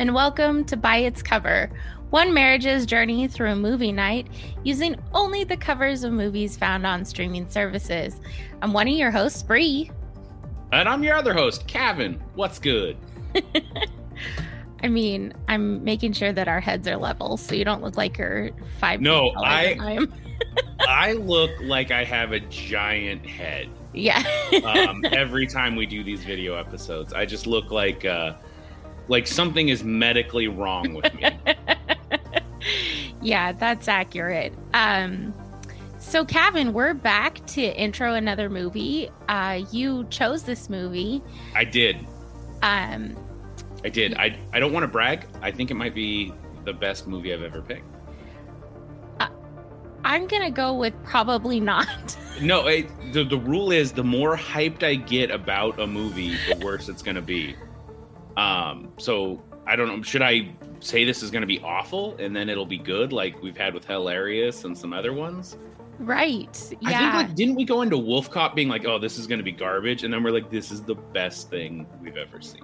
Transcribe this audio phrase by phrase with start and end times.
[0.00, 1.70] And welcome to By Its Cover,
[2.08, 4.28] one marriage's journey through a movie night
[4.64, 8.18] using only the covers of movies found on streaming services.
[8.62, 9.90] I'm one of your hosts, Bree.
[10.72, 12.18] And I'm your other host, Kevin.
[12.34, 12.96] What's good?
[14.82, 18.16] I mean, I'm making sure that our heads are level so you don't look like
[18.16, 19.02] you're five.
[19.02, 20.12] No, feet taller than
[20.80, 20.88] I-.
[21.10, 24.22] I look like I have a giant head yeah.
[24.64, 27.12] um, every time we do these video episodes.
[27.12, 28.34] I just look like uh,
[29.10, 31.26] like something is medically wrong with me.
[33.22, 34.54] yeah, that's accurate.
[34.72, 35.34] Um,
[35.98, 39.10] so, Kevin, we're back to intro another movie.
[39.28, 41.22] Uh, you chose this movie.
[41.54, 41.96] I did.
[42.62, 43.16] Um,
[43.84, 44.14] I did.
[44.14, 45.26] I I don't want to brag.
[45.42, 46.32] I think it might be
[46.64, 47.84] the best movie I've ever picked.
[50.02, 52.16] I'm gonna go with probably not.
[52.40, 56.64] No, it, the the rule is the more hyped I get about a movie, the
[56.64, 57.54] worse it's going to be.
[58.40, 60.02] Um, so I don't know.
[60.02, 60.48] Should I
[60.80, 63.74] say this is going to be awful and then it'll be good, like we've had
[63.74, 65.56] with Hilarious and some other ones?
[65.98, 66.48] right?
[66.48, 67.16] I think Yeah.
[67.18, 69.52] like didn't we go into Wolf Cop being like, oh, this is going to be
[69.52, 72.62] garbage, and then we're like, this is the best thing we've ever seen.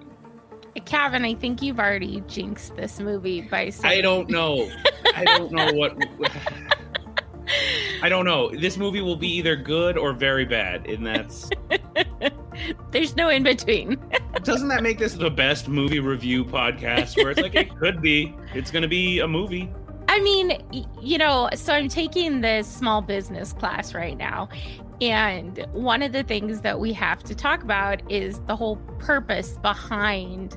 [0.87, 4.71] Kevin, I think you've already jinxed this movie by saying I don't know.
[5.15, 5.97] I don't know what.
[8.03, 8.51] I don't know.
[8.51, 11.51] This movie will be either good or very bad, and that's
[12.91, 13.99] There's no in between.
[14.47, 17.17] Doesn't that make this the best movie review podcast?
[17.17, 19.71] Where it's like it could be, it's going to be a movie.
[20.09, 20.63] I mean,
[21.03, 24.49] you know, so I'm taking this small business class right now.
[25.01, 29.59] And one of the things that we have to talk about is the whole purpose
[29.59, 30.57] behind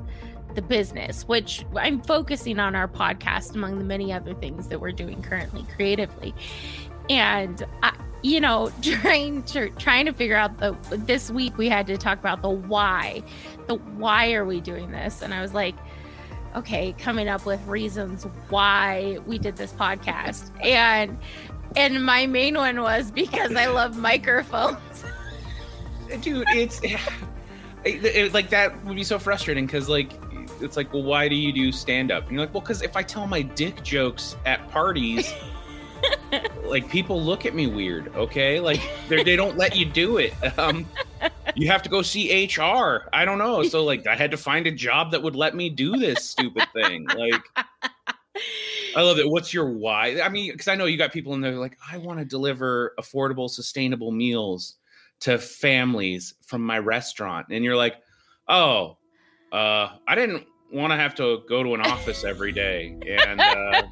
[0.55, 4.91] the business, which I'm focusing on our podcast among the many other things that we're
[4.91, 6.33] doing currently creatively.
[7.09, 11.87] And I, you know, trying to trying to figure out the this week we had
[11.87, 13.23] to talk about the why.
[13.67, 15.21] The why are we doing this?
[15.21, 15.75] And I was like,
[16.55, 20.49] okay, coming up with reasons why we did this podcast.
[20.65, 21.17] And
[21.75, 24.77] and my main one was because I love microphones.
[26.21, 26.81] dude it's
[27.83, 30.11] it, it- like that would be so frustrating because like
[30.59, 32.97] it's like well why do you do stand up and you're like well because if
[32.97, 35.31] i tell my dick jokes at parties
[36.63, 40.85] like people look at me weird okay like they're- don't let you do it um
[41.55, 44.67] you have to go see hr i don't know so like i had to find
[44.67, 47.41] a job that would let me do this stupid thing like
[48.95, 49.29] I love it.
[49.29, 50.19] What's your why?
[50.21, 52.93] I mean, because I know you got people in there like, I want to deliver
[52.99, 54.75] affordable, sustainable meals
[55.21, 57.47] to families from my restaurant.
[57.51, 57.97] And you're like,
[58.47, 58.97] oh,
[59.51, 62.97] uh, I didn't want to have to go to an office every day.
[63.07, 63.83] And uh,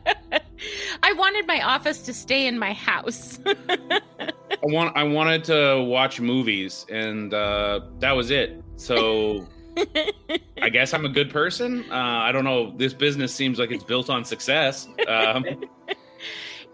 [1.04, 3.40] I wanted my office to stay in my house.
[3.46, 8.64] I want I wanted to watch movies, and uh, that was it.
[8.76, 9.48] So
[10.62, 11.86] I guess I'm a good person.
[11.92, 12.72] Uh, I don't know.
[12.78, 14.88] This business seems like it's built on success.
[15.08, 15.46] Um,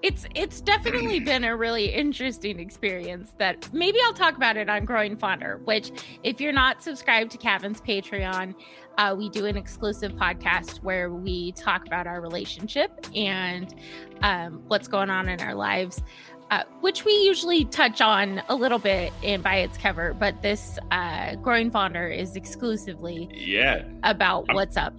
[0.04, 4.86] it's it's definitely been a really interesting experience that maybe I'll talk about it on
[4.86, 5.92] Growing Fonder, which
[6.24, 8.54] if you're not subscribed to Kevin's Patreon,
[8.98, 13.74] uh, we do an exclusive podcast where we talk about our relationship and
[14.22, 16.04] um, what's going on in our lives.
[16.52, 20.78] Uh, which we usually touch on a little bit in by its cover, but this
[20.92, 23.84] uh, growing fonder is exclusively yeah.
[24.04, 24.94] about I'm- what's up.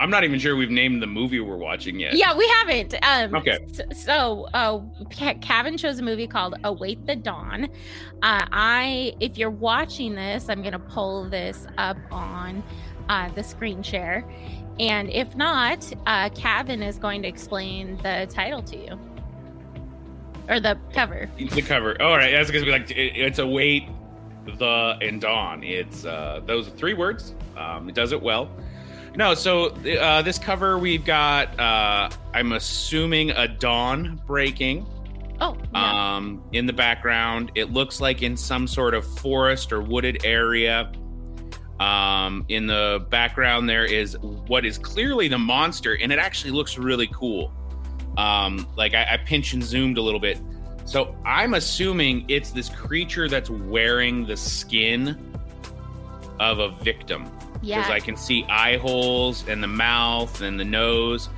[0.00, 2.16] I'm not even sure we've named the movie we're watching yet.
[2.16, 2.94] Yeah, we haven't.
[3.02, 3.58] Um, Okay.
[3.94, 4.80] So, uh,
[5.40, 7.64] Kevin chose a movie called "Await the Dawn."
[8.22, 12.62] Uh, I, if you're watching this, I'm gonna pull this up on
[13.10, 14.24] uh, the screen share,
[14.78, 18.98] and if not, uh, Kevin is going to explain the title to you
[20.48, 21.30] or the cover.
[21.38, 22.00] The cover.
[22.02, 22.32] All right.
[22.32, 23.88] That's to be like, it, it's Await,
[24.58, 25.62] The, and Dawn.
[25.62, 27.34] It's uh, those are three words.
[27.56, 28.50] Um, it does it well.
[29.16, 34.86] No, so uh, this cover, we've got, uh, I'm assuming, a dawn breaking.
[35.40, 36.16] Oh, yeah.
[36.16, 37.50] um, in the background.
[37.54, 40.92] It looks like in some sort of forest or wooded area.
[41.80, 46.76] Um, in the background, there is what is clearly the monster, and it actually looks
[46.76, 47.50] really cool.
[48.18, 50.38] Um, like I, I pinch and zoomed a little bit.
[50.84, 55.16] So I'm assuming it's this creature that's wearing the skin
[56.38, 57.30] of a victim
[57.60, 57.92] because yeah.
[57.92, 61.28] I can see eye holes and the mouth and the nose.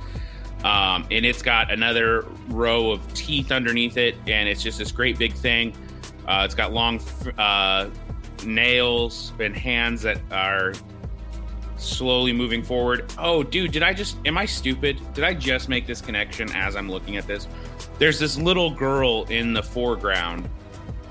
[0.63, 5.17] Um, and it's got another row of teeth underneath it, and it's just this great
[5.17, 5.75] big thing.
[6.25, 7.01] Uh, it's got long
[7.37, 7.89] uh,
[8.45, 10.73] nails and hands that are
[11.75, 13.11] slowly moving forward.
[13.17, 15.01] Oh, dude, did I just, am I stupid?
[15.13, 17.47] Did I just make this connection as I'm looking at this?
[17.99, 20.49] There's this little girl in the foreground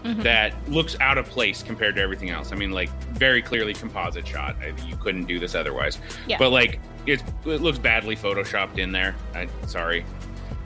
[0.05, 0.23] Mhm.
[0.23, 2.53] that looks out of place compared to everything else.
[2.53, 4.57] I mean, like very clearly composite shot.
[4.61, 5.99] I, you couldn't do this otherwise.
[6.27, 6.39] Yeah.
[6.39, 9.15] But like it's, it looks badly photoshopped in there.
[9.35, 10.05] I, sorry.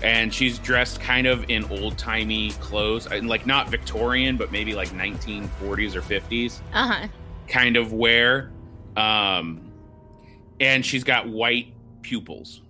[0.03, 4.89] And she's dressed kind of in old timey clothes, like not Victorian, but maybe like
[4.91, 7.09] 1940s or 50s Uh huh.
[7.49, 8.51] kind of wear.
[8.97, 9.71] Um,
[10.61, 12.63] and she's got white pupils.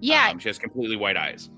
[0.00, 0.28] Yeah.
[0.30, 1.50] Um, she has completely white eyes.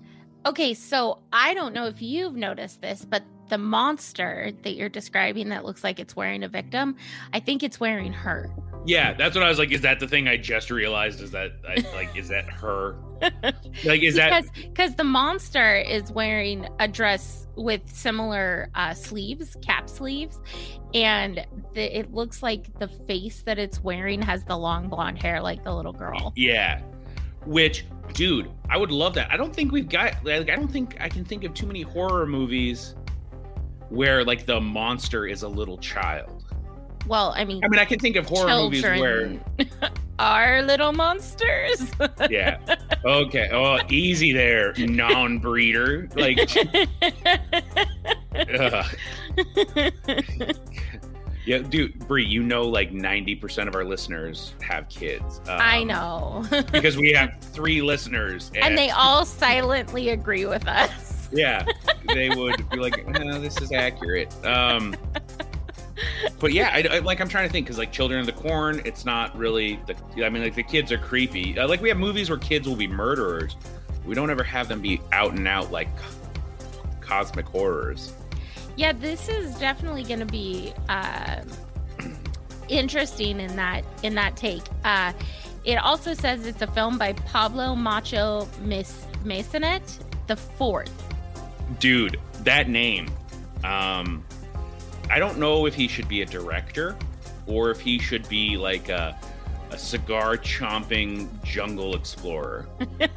[0.49, 5.50] Okay, so I don't know if you've noticed this, but the monster that you're describing
[5.50, 6.97] that looks like it's wearing a victim,
[7.35, 8.50] I think it's wearing her.
[8.87, 9.73] Yeah, that's what I was like.
[9.73, 11.21] Is that the thing I just realized?
[11.21, 12.97] Is that I, like is that her?
[13.85, 19.56] Like is that because because the monster is wearing a dress with similar uh, sleeves,
[19.61, 20.41] cap sleeves,
[20.94, 21.44] and
[21.75, 25.62] the, it looks like the face that it's wearing has the long blonde hair like
[25.65, 26.33] the little girl.
[26.37, 26.81] yeah?
[27.49, 29.33] Which, dude, I would love that.
[29.33, 31.81] I don't think we've got like I don't think I can think of too many
[31.81, 32.95] horror movies
[33.89, 36.45] where like the monster is a little child.
[37.06, 39.33] Well, I mean, I mean, I can think of horror movies where
[40.19, 41.91] are little monsters.
[42.29, 42.59] yeah.
[43.03, 43.49] Okay.
[43.51, 46.11] Oh, easy there, non-breeder.
[46.17, 46.39] Like.
[51.49, 55.39] yeah, dude, Brie, you know, like ninety percent of our listeners have kids.
[55.49, 56.45] Um, I know.
[56.73, 61.27] because we have three listeners, and they all silently agree with us.
[61.33, 61.65] yeah,
[62.06, 64.95] they would be like, "Uh, "This is accurate." Um,
[66.39, 68.83] but yeah, I, I- like I'm trying to think because like Children of the Corn,
[68.85, 70.27] it's not really the.
[70.27, 71.59] I mean, like the kids are creepy.
[71.59, 73.56] Uh, like we have movies where kids will be murderers.
[74.05, 75.89] We don't ever have them be out and out like
[77.01, 78.12] cosmic horrors.
[78.79, 81.51] Yeah, this is definitely going to be um,
[82.69, 84.63] interesting in that in that take.
[84.85, 85.13] Uh,
[85.65, 89.83] it also says it's a film by Pablo Macho Mis- Maysonet
[90.29, 90.93] the fourth.
[91.81, 93.11] Dude, that name.
[93.65, 94.25] Um,
[95.11, 96.97] I don't know if he should be a director
[97.49, 99.19] or if he should be like a,
[99.73, 102.69] a cigar chomping jungle explorer.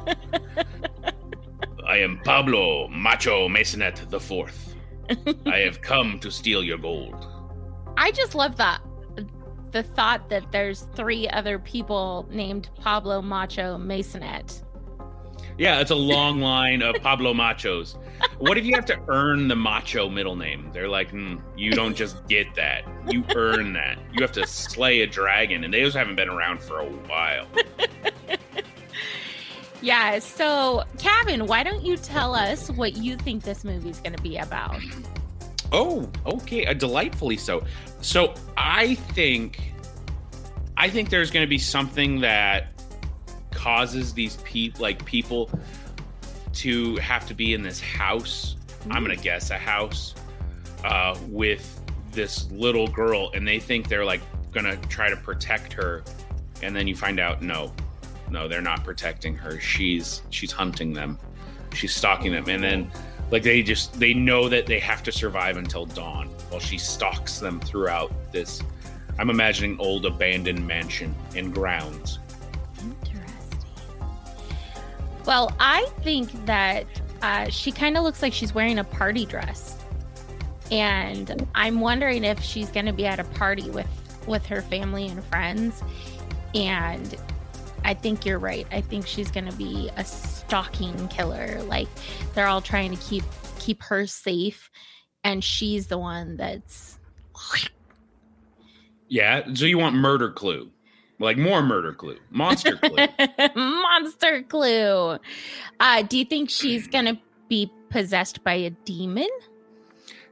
[1.86, 4.71] I am Pablo Macho Maysonet the Fourth.
[5.46, 7.26] I have come to steal your gold.
[7.96, 8.80] I just love that
[9.72, 14.62] the thought that there's three other people named Pablo Macho Maysonet.
[15.58, 17.98] Yeah, it's a long line of Pablo Machos.
[18.38, 20.70] What if you have to earn the macho middle name?
[20.72, 22.84] They're like, hmm, you don't just get that.
[23.08, 23.98] You earn that.
[24.12, 27.46] You have to slay a dragon, and those haven't been around for a while.
[29.82, 34.22] Yeah, so Kevin, why don't you tell us what you think this movie's going to
[34.22, 34.80] be about?
[35.72, 37.64] Oh, okay, uh, delightfully so.
[38.00, 39.72] So I think,
[40.76, 42.68] I think there's going to be something that
[43.50, 45.50] causes these people, like people,
[46.54, 48.56] to have to be in this house.
[48.90, 50.14] I'm gonna guess a house
[50.84, 51.80] uh, with
[52.10, 54.20] this little girl, and they think they're like
[54.50, 56.02] gonna try to protect her,
[56.62, 57.72] and then you find out no,
[58.32, 59.60] no, they're not protecting her.
[59.60, 61.18] She's she's hunting them,
[61.74, 62.90] she's stalking them, and then
[63.30, 67.38] like they just they know that they have to survive until dawn while she stalks
[67.38, 68.62] them throughout this.
[69.18, 72.18] I'm imagining old abandoned mansion and grounds.
[72.78, 73.60] Interesting.
[75.26, 76.86] Well, I think that
[77.20, 79.76] uh, she kind of looks like she's wearing a party dress,
[80.70, 83.86] and I'm wondering if she's going to be at a party with
[84.26, 85.82] with her family and friends.
[86.54, 87.16] And
[87.84, 88.66] I think you're right.
[88.70, 91.62] I think she's going to be a stalking killer.
[91.62, 91.88] Like
[92.34, 93.24] they're all trying to keep
[93.58, 94.70] keep her safe,
[95.24, 96.98] and she's the one that's
[99.08, 100.70] Yeah, so you want murder clue,
[101.18, 103.06] like more murder clue, monster clue.
[103.54, 105.18] monster clue.
[105.80, 109.28] Uh, do you think she's gonna be possessed by a demon?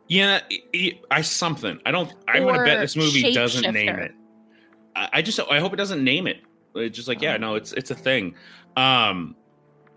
[0.09, 0.41] Yeah,
[0.75, 1.79] i- something.
[1.87, 2.13] I don't.
[2.27, 4.13] I'm gonna bet this movie doesn't name it.
[4.97, 5.39] I, I just.
[5.51, 6.41] I hope it doesn't name it.
[6.75, 8.35] It's just like, yeah, no, it's it's a thing.
[8.77, 9.35] Um,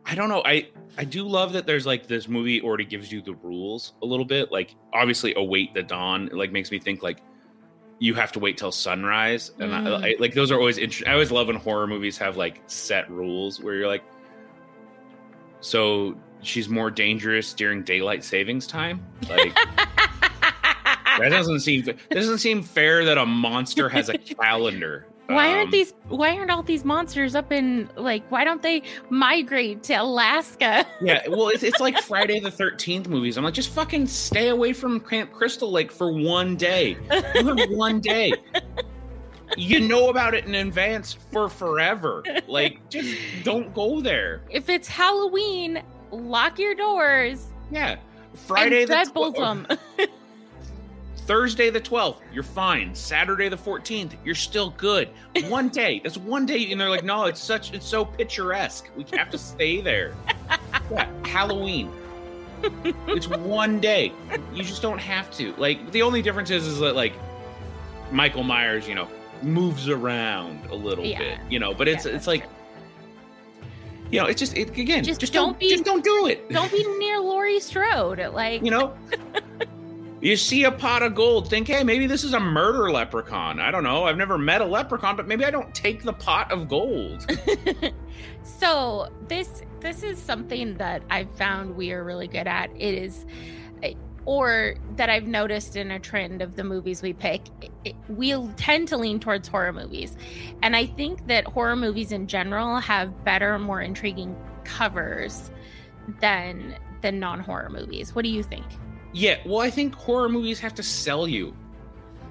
[0.06, 0.42] I don't know.
[0.46, 4.06] I I do love that there's like this movie already gives you the rules a
[4.06, 4.52] little bit.
[4.52, 6.28] Like obviously, await the dawn.
[6.28, 7.20] It like makes me think like
[8.00, 10.04] you have to wait till sunrise, and Mm.
[10.04, 11.08] I, I like those are always interesting.
[11.08, 14.04] I always love when horror movies have like set rules where you're like,
[15.62, 19.56] so she's more dangerous during daylight savings time, like.
[21.20, 25.06] That doesn't seem that doesn't seem fair that a monster has a calendar.
[25.28, 25.94] Why aren't Um, these?
[26.10, 28.30] Why aren't all these monsters up in like?
[28.32, 30.86] Why don't they migrate to Alaska?
[31.02, 33.38] Yeah, well, it's, it's like Friday the Thirteenth movies.
[33.38, 36.98] I'm like, just fucking stay away from Camp Crystal Lake for one day.
[37.36, 38.34] You have one day.
[39.56, 42.24] You know about it in advance for forever.
[42.48, 44.42] Like, just don't go there.
[44.50, 47.48] if it's Halloween, lock your doors.
[47.72, 47.98] Yeah.
[48.34, 49.78] Friday the Deadpool 12th, them.
[51.26, 52.94] Thursday the 12th, you're fine.
[52.94, 55.10] Saturday the 14th, you're still good.
[55.48, 58.90] One day, that's one day, and they're like, no, it's such, it's so picturesque.
[58.96, 60.16] We have to stay there.
[60.92, 61.90] Yeah, Halloween.
[63.08, 64.12] It's one day.
[64.54, 65.54] You just don't have to.
[65.56, 67.14] Like the only difference is, is that like
[68.12, 69.08] Michael Myers, you know,
[69.42, 71.20] moves around a little Yeah.
[71.20, 72.52] bit, you know, but it's Yeah, it's like, true.
[74.12, 76.50] you know, it's just it, again, Just just, don't don't, be- just don't do it.
[76.50, 78.20] Don't be near Laurie Strode.
[78.34, 78.94] Like you know
[80.24, 83.70] you see a pot of gold think hey maybe this is a murder leprechaun i
[83.70, 86.68] don't know i've never met a leprechaun but maybe i don't take the pot of
[86.68, 87.26] gold
[88.44, 92.72] so this this is something that I've found we are really good at.
[92.76, 93.26] It is
[94.26, 97.42] or that I've noticed in a trend of the movies we pick,
[98.08, 100.16] we tend to lean towards horror movies.
[100.62, 105.52] And I think that horror movies in general have better, more intriguing covers
[106.22, 108.16] than than non-horror movies.
[108.16, 108.64] What do you think?
[109.14, 111.56] Yeah well i think horror movies have to sell you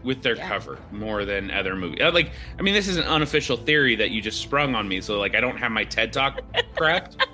[0.02, 0.48] with their Yeah.
[0.48, 4.10] cover more than other movies Uh, like i mean this is an unofficial theory that
[4.10, 6.40] you just sprung on me so like i don't have my ted talk
[6.76, 7.24] prepped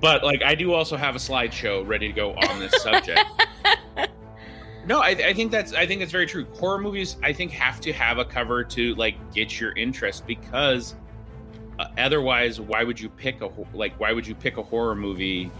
[0.00, 3.20] but like i do also have a slideshow ready to go on this subject
[4.86, 6.46] No, I, I think that's I think that's very true.
[6.60, 10.94] Horror movies, I think, have to have a cover to like get your interest because
[11.80, 15.50] uh, otherwise, why would you pick a like why would you pick a horror movie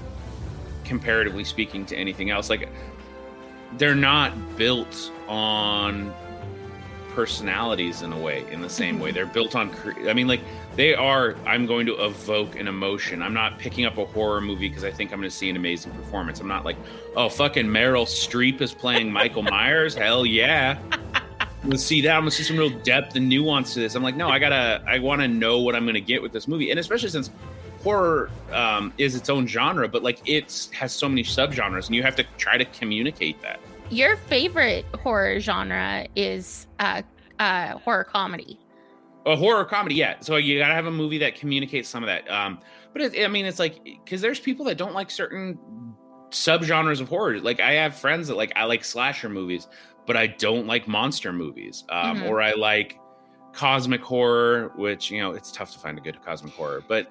[0.84, 2.48] comparatively speaking to anything else?
[2.48, 2.68] Like
[3.78, 6.12] they're not built on
[7.16, 9.08] personalities in a way in the same way.
[9.08, 9.14] Mm-hmm.
[9.14, 10.42] They're built on cre- i mean like
[10.76, 13.22] they are i'm going to evoke an emotion.
[13.22, 15.56] I'm not picking up a horror movie because i think i'm going to see an
[15.56, 16.40] amazing performance.
[16.40, 16.76] I'm not like
[17.16, 19.94] oh fucking meryl streep is playing michael myers?
[19.94, 20.78] Hell yeah.
[21.64, 22.14] Let's see that.
[22.14, 23.94] I'm gonna see some real depth and nuance to this.
[23.94, 26.46] I'm like no i gotta i want to know what i'm gonna get with this
[26.46, 26.70] movie.
[26.70, 27.30] And especially since
[27.86, 32.02] horror um, is its own genre but like it has so many subgenres and you
[32.02, 33.60] have to try to communicate that.
[33.90, 37.02] Your favorite horror genre is uh,
[37.38, 38.58] uh, horror comedy.
[39.24, 40.14] a horror comedy yeah.
[40.20, 42.28] So you gotta have a movie that communicates some of that.
[42.30, 42.58] Um
[42.92, 45.58] but it, i mean it's like because there's people that don't like certain
[46.30, 47.38] subgenres of horror.
[47.40, 49.68] Like i have friends that like i like slasher movies
[50.06, 51.84] but i don't like monster movies.
[51.88, 52.28] Um Mhm.
[52.28, 52.98] or i like
[53.52, 56.82] cosmic horror which you know it's tough to find a good cosmic horror.
[56.88, 57.04] But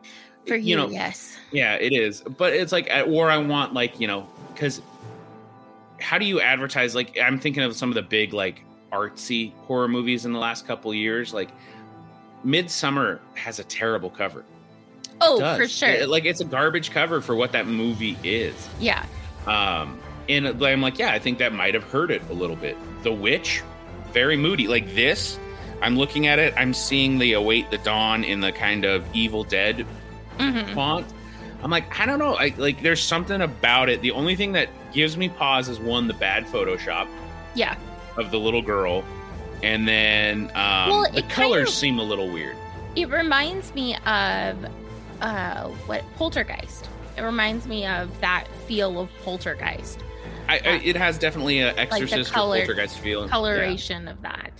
[0.47, 1.35] For you, know yes.
[1.51, 2.21] yeah, it is.
[2.21, 4.81] But it's like, uh, or I want like you know, because
[5.99, 6.93] how do you advertise?
[6.95, 8.61] Like, I'm thinking of some of the big like
[8.91, 11.33] artsy horror movies in the last couple of years.
[11.33, 11.49] Like,
[12.45, 14.43] Midsommar has a terrible cover.
[15.21, 15.89] Oh, for sure.
[15.89, 18.67] It- like, it's a garbage cover for what that movie is.
[18.79, 19.05] yeah.
[19.47, 22.75] Um, and I'm like, yeah, I think that might have hurt it a little bit.
[23.03, 23.61] The Witch,
[24.11, 24.67] very moody.
[24.67, 25.37] Like this,
[25.83, 26.51] I'm looking at it.
[26.57, 29.85] I'm seeing the Await the Dawn in the kind of Evil Dead
[30.39, 31.05] hmm font.
[31.63, 32.35] I'm like, I don't know.
[32.35, 34.01] I like there's something about it.
[34.01, 37.07] The only thing that gives me pause is one, the bad Photoshop
[37.55, 37.75] Yeah.
[38.17, 39.03] of the little girl.
[39.63, 42.55] And then um, Well, the colors of- seem a little weird.
[42.95, 44.57] It reminds me of
[45.21, 46.87] uh, what Poltergeist.
[47.17, 50.03] It reminds me of that feel of Poltergeist,
[50.47, 53.23] I, I, it has definitely an Exorcist color- or Poltergeist feel.
[53.23, 53.29] Yeah.
[53.29, 54.51] coloration of that.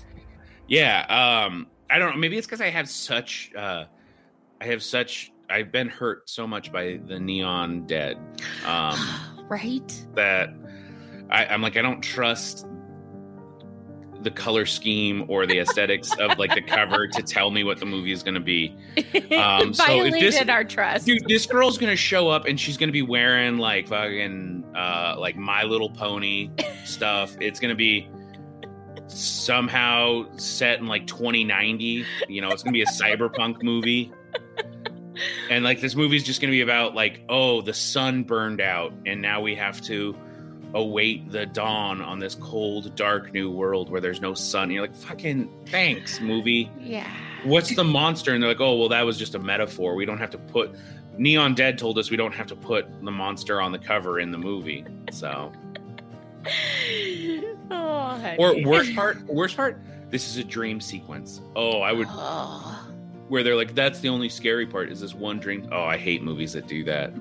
[0.68, 1.02] Yeah.
[1.46, 2.18] Um, I don't know.
[2.18, 3.52] Maybe it's because I have such.
[3.56, 3.86] Uh,
[4.60, 5.32] I have such.
[5.50, 8.18] I've been hurt so much by the Neon Dead
[8.66, 8.98] um,
[9.50, 10.06] right?
[10.16, 10.50] that
[11.30, 12.66] I, I'm like I don't trust
[14.22, 17.86] the color scheme or the aesthetics of like the cover to tell me what the
[17.86, 18.76] movie is going to be.
[19.36, 21.06] Um, so if Violated this- our trust.
[21.06, 25.36] Dude, this girl's gonna show up and she's gonna be wearing like fucking uh like
[25.36, 26.50] My Little Pony
[26.86, 27.36] stuff.
[27.42, 28.10] It's gonna be
[29.08, 32.06] somehow set in like 2090.
[32.30, 34.12] You know, it's gonna be a cyberpunk movie.
[35.50, 39.22] And like this movie's just gonna be about like, oh, the sun burned out, and
[39.22, 40.16] now we have to
[40.74, 44.70] await the dawn on this cold, dark new world where there's no sun.
[44.70, 47.10] you're like, fucking thanks, movie yeah.
[47.46, 48.34] what's the monster?
[48.34, 49.96] And they're like, oh, well, that was just a metaphor.
[49.96, 50.76] We don't have to put.
[51.18, 54.32] Neon Dead told us we don't have to put the monster on the cover in
[54.32, 54.86] the movie.
[55.12, 55.54] So,
[57.72, 61.42] oh, or worst part, worst part, this is a dream sequence.
[61.56, 62.85] Oh, I would Oh.
[63.28, 65.68] Where they're like, that's the only scary part is this one dream.
[65.72, 67.14] Oh, I hate movies that do that.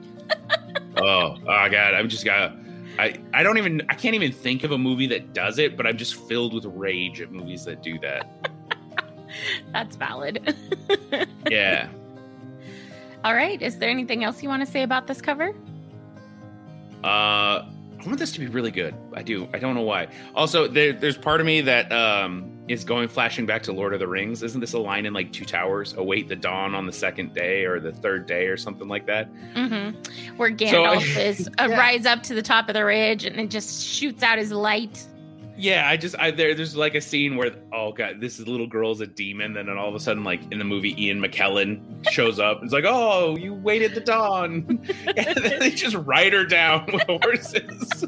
[0.96, 2.56] oh, oh god, I'm just got.
[2.98, 5.86] I, I don't even I can't even think of a movie that does it, but
[5.86, 8.48] I'm just filled with rage at movies that do that.
[9.72, 10.54] That's valid.
[11.50, 11.88] Yeah.
[13.22, 13.60] All right.
[13.60, 15.54] Is there anything else you want to say about this cover?
[17.02, 17.66] Uh,
[18.04, 18.94] I want this to be really good.
[19.14, 19.48] I do.
[19.54, 20.08] I don't know why.
[20.34, 24.00] Also, there, there's part of me that um, is going flashing back to Lord of
[24.00, 24.42] the Rings.
[24.42, 25.94] Isn't this a line in like Two Towers?
[25.94, 29.32] Await the dawn on the second day or the third day or something like that.
[29.54, 30.36] Mm-hmm.
[30.36, 31.78] Where Gandalf so, is uh, yeah.
[31.78, 35.06] rides up to the top of the ridge and it just shoots out his light.
[35.56, 39.00] Yeah, I just I there there's like a scene where oh god, this little girl's
[39.00, 42.38] a demon, and then all of a sudden, like in the movie, Ian McKellen shows
[42.38, 42.60] up.
[42.62, 44.64] It's like, oh, you waited the dawn,
[45.16, 48.04] and then they just ride her down with horses.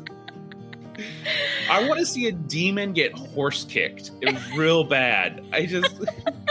[1.71, 4.13] I want to see a demon get horse kicked.
[4.21, 5.45] It was real bad.
[5.53, 5.95] I just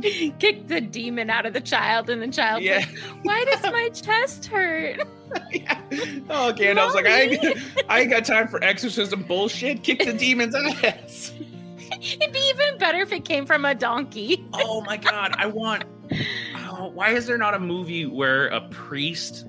[0.38, 2.78] kick the demon out of the child, and the child yeah.
[2.78, 2.88] like,
[3.22, 5.00] "Why does my chest hurt?"
[5.50, 5.80] yeah.
[6.32, 9.82] Oh, Gandalf's like, I, ain't, I ain't got time for exorcism bullshit.
[9.82, 11.32] Kick the demon's ass.
[12.00, 14.44] It'd be even better if it came from a donkey.
[14.54, 15.84] oh my god, I want.
[16.56, 19.46] Oh, why is there not a movie where a priest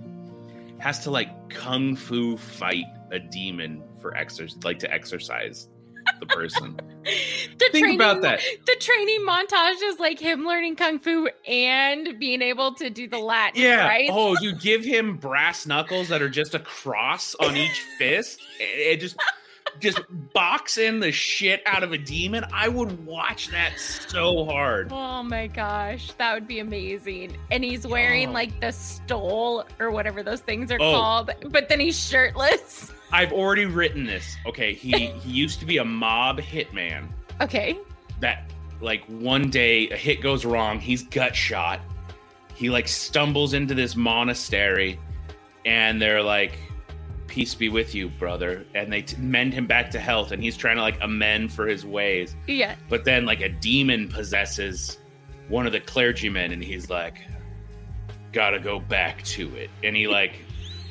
[0.79, 5.67] has to like kung fu fight a demon for exercise, like to exercise
[6.19, 6.79] the person.
[7.03, 8.41] the Think training, about that.
[8.65, 13.19] The training montage is like him learning kung fu and being able to do the
[13.19, 13.61] Latin.
[13.61, 13.87] Yeah.
[13.87, 14.09] Right?
[14.11, 18.41] Oh, you give him brass knuckles that are just a cross on each fist.
[18.59, 19.17] It, it just
[19.79, 19.99] just
[20.33, 22.45] box in the shit out of a demon.
[22.53, 24.91] I would watch that so hard.
[24.91, 27.37] Oh my gosh, that would be amazing.
[27.49, 28.33] And he's wearing oh.
[28.33, 30.91] like the stole or whatever those things are oh.
[30.93, 32.91] called, but then he's shirtless.
[33.11, 34.37] I've already written this.
[34.45, 37.07] Okay, he he used to be a mob hitman.
[37.39, 37.77] Okay.
[38.19, 41.81] That like one day a hit goes wrong, he's gut shot.
[42.55, 44.99] He like stumbles into this monastery
[45.65, 46.57] and they're like
[47.27, 50.57] peace be with you brother and they t- mend him back to health and he's
[50.57, 54.99] trying to like amend for his ways yeah but then like a demon possesses
[55.47, 57.21] one of the clergymen and he's like
[58.33, 60.39] gotta go back to it and he like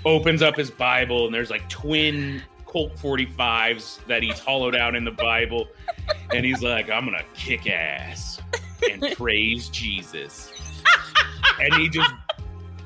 [0.05, 5.05] opens up his Bible and there's like twin Colt 45s that he's hollowed out in
[5.05, 5.67] the Bible.
[6.33, 8.41] And he's like, I'm going to kick ass
[8.89, 10.53] and praise Jesus.
[11.61, 12.13] and he just,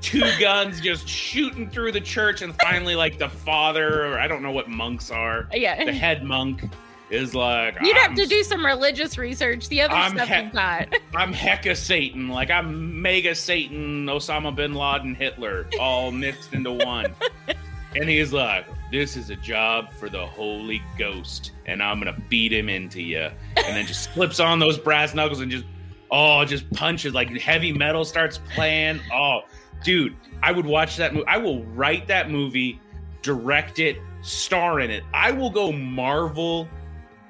[0.00, 2.40] two guns just shooting through the church.
[2.40, 5.84] And finally, like the father, or I don't know what monks are, yeah.
[5.84, 6.64] the head monk
[7.10, 9.68] is like you'd have to do some religious research.
[9.68, 10.88] The other I'm stuff he- you've got.
[11.14, 17.14] I'm hecka Satan, like I'm mega Satan, Osama bin Laden, Hitler, all mixed into one.
[17.96, 22.52] and he's like, "This is a job for the Holy Ghost, and I'm gonna beat
[22.52, 25.64] him into you." And then just slips on those brass knuckles and just,
[26.10, 29.00] oh, just punches like heavy metal starts playing.
[29.12, 29.42] Oh,
[29.84, 31.26] dude, I would watch that movie.
[31.26, 32.80] I will write that movie,
[33.22, 35.04] direct it, star in it.
[35.12, 36.68] I will go Marvel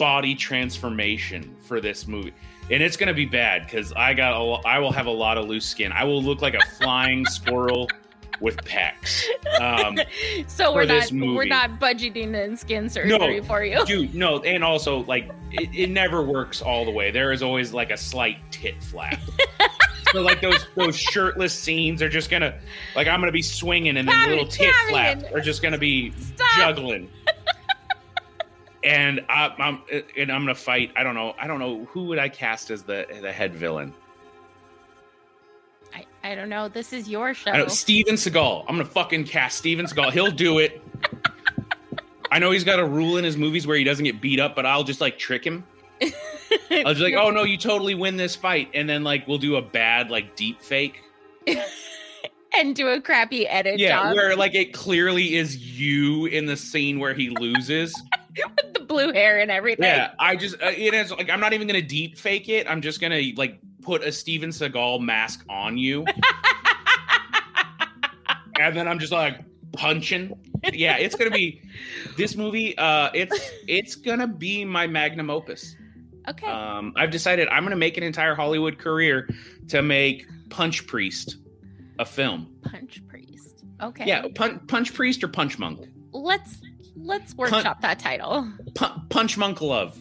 [0.04, 2.34] body transformation for this movie.
[2.70, 5.38] And it's going to be bad because i got a, i will have a lot
[5.38, 5.92] of loose skin.
[5.92, 7.88] I will look like a flying squirrel
[8.40, 9.22] with pecs
[9.60, 9.96] um,
[10.46, 13.82] so we're not we're not budgeting in skin surgery no, for you.
[13.86, 17.10] dude no and also like it, it never works all the way.
[17.10, 19.20] There is always like a slight tit flap.
[20.12, 22.56] So like those those shirtless scenes are just gonna
[22.94, 26.12] like i'm gonna be swinging and then the little tit flaps are just gonna be
[26.12, 26.46] Stop.
[26.56, 27.10] juggling
[28.84, 29.82] and I, am
[30.16, 30.92] and I'm gonna fight.
[30.94, 31.34] I don't know.
[31.38, 33.92] I don't know who would I cast as the the head villain.
[35.94, 36.68] I, I don't know.
[36.68, 37.50] This is your show.
[37.50, 38.64] I know, Steven Seagal.
[38.68, 40.12] I'm gonna fucking cast Steven Seagal.
[40.12, 40.82] He'll do it.
[42.30, 44.56] I know he's got a rule in his movies where he doesn't get beat up,
[44.56, 45.64] but I'll just like trick him.
[46.02, 49.56] I was like, "Oh no, you totally win this fight," and then like we'll do
[49.56, 51.00] a bad like deep fake.
[52.58, 54.14] and do a crappy edit yeah, job.
[54.14, 57.94] where like it clearly is you in the scene where he loses.
[58.56, 59.84] With the blue hair and everything.
[59.84, 62.68] Yeah, I just uh, it is like I'm not even gonna deep fake it.
[62.68, 66.04] I'm just gonna like put a Steven Seagal mask on you,
[68.58, 69.40] and then I'm just like
[69.72, 70.38] punching.
[70.72, 71.62] Yeah, it's gonna be
[72.16, 72.76] this movie.
[72.78, 75.76] Uh, it's it's gonna be my magnum opus.
[76.28, 76.46] Okay.
[76.46, 79.28] Um, I've decided I'm gonna make an entire Hollywood career
[79.68, 81.36] to make Punch Priest
[81.98, 82.54] a film.
[82.62, 83.64] Punch Priest.
[83.82, 84.06] Okay.
[84.06, 85.86] Yeah, Punch, Punch Priest or Punch Monk.
[86.12, 86.60] Let's
[86.96, 88.50] let's workshop that title.
[89.08, 89.98] Punch Monk Love.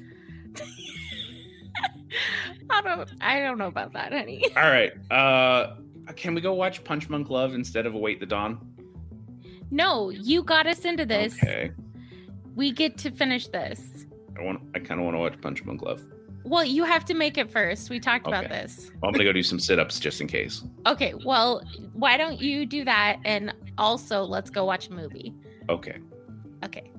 [2.69, 4.45] I don't I don't know about that, honey.
[4.58, 4.93] All right.
[5.12, 5.75] Uh
[6.15, 8.60] can we go watch Punch Monk Love instead of Await the Dawn?
[9.71, 11.36] No, you got us into this.
[11.41, 11.71] Okay.
[12.56, 14.06] We get to finish this.
[14.38, 16.03] I want I kind of want to watch Punch Monk Love.
[16.45, 17.89] Well, you have to make it first.
[17.89, 18.38] We talked okay.
[18.38, 18.91] about this.
[19.01, 20.63] Well, I'm gonna go do some sit-ups just in case.
[20.86, 21.13] Okay.
[21.25, 25.34] Well, why don't you do that and also let's go watch a movie.
[25.69, 25.97] Okay.
[26.63, 26.89] Okay.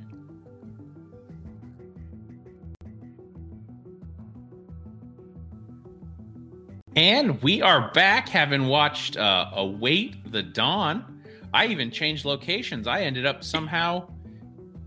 [6.97, 11.23] And we are back, having watched uh, Await the Dawn.
[11.53, 12.87] I even changed locations.
[12.87, 14.09] I ended up somehow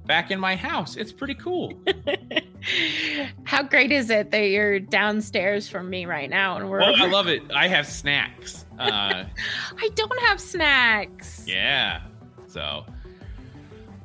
[0.06, 0.96] back in my house.
[0.96, 1.74] It's pretty cool.
[3.44, 7.08] How great is it that you're downstairs from me right now and we're Oh, I
[7.08, 7.42] love it.
[7.54, 8.66] I have snacks.
[8.80, 9.26] Uh,
[9.78, 11.44] I don't have snacks.
[11.46, 12.02] yeah.
[12.48, 12.86] So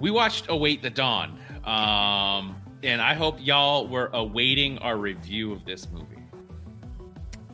[0.02, 1.38] we watched Await the Dawn.
[1.64, 6.06] Um, and I hope y'all were awaiting our review of this movie.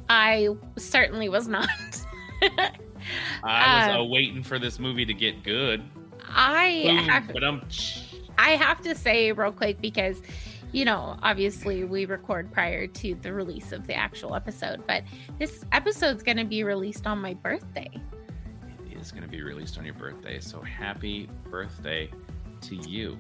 [0.09, 1.69] I certainly was not.
[3.45, 5.83] I was Uh, awaiting for this movie to get good.
[6.31, 7.63] I have but I'm
[8.39, 10.21] I have to say real quick because
[10.73, 15.03] you know, obviously we record prior to the release of the actual episode, but
[15.39, 17.91] this episode's going to be released on my birthday.
[18.91, 20.39] it is going to be released on your birthday.
[20.41, 22.11] So happy birthday
[22.63, 23.19] to you.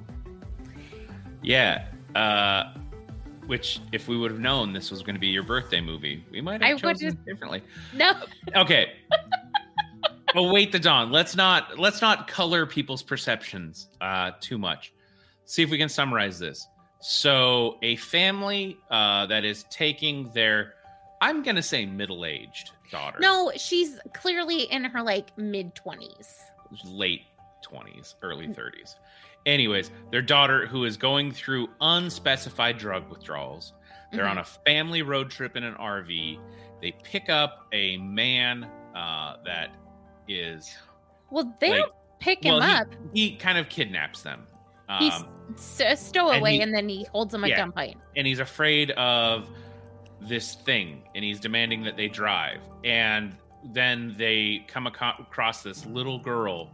[1.43, 1.87] Yeah.
[2.15, 2.75] Uh,
[3.47, 6.41] which, if we would have known this was going to be your birthday movie, we
[6.41, 7.63] might I have chosen would've- differently.
[7.95, 8.13] No.
[8.55, 8.93] Okay.
[10.35, 11.11] Await the dawn.
[11.11, 14.93] Let's not let's not color people's perceptions uh, too much.
[15.47, 16.69] See if we can summarize this.
[17.01, 20.75] So, a family uh, that is taking their,
[21.23, 23.19] I'm gonna say middle-aged daughter.
[23.21, 26.35] No, she's clearly in her like mid 20s.
[26.85, 27.23] late
[27.67, 28.97] 20s, early 30s.
[29.49, 33.73] Anyways, their daughter, who is going through unspecified drug withdrawals,
[34.13, 34.31] they're Mhm.
[34.33, 36.39] on a family road trip in an RV.
[36.83, 39.71] They pick up a man uh, that
[40.27, 40.77] is.
[41.31, 42.89] Well, they like- don't pick him well, up.
[43.15, 44.45] He, kind of kidnaps them.
[44.99, 47.65] He's Um, s- a stowaway he- and, then he holds them at Yeah.
[47.65, 47.95] gunpoint.
[48.17, 49.49] and he's afraid of
[50.21, 55.87] this thing and he's demanding that they drive and then they come aco- across this
[55.87, 56.71] little girl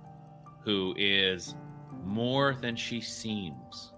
[0.62, 1.54] who is
[2.04, 3.92] more than she seems.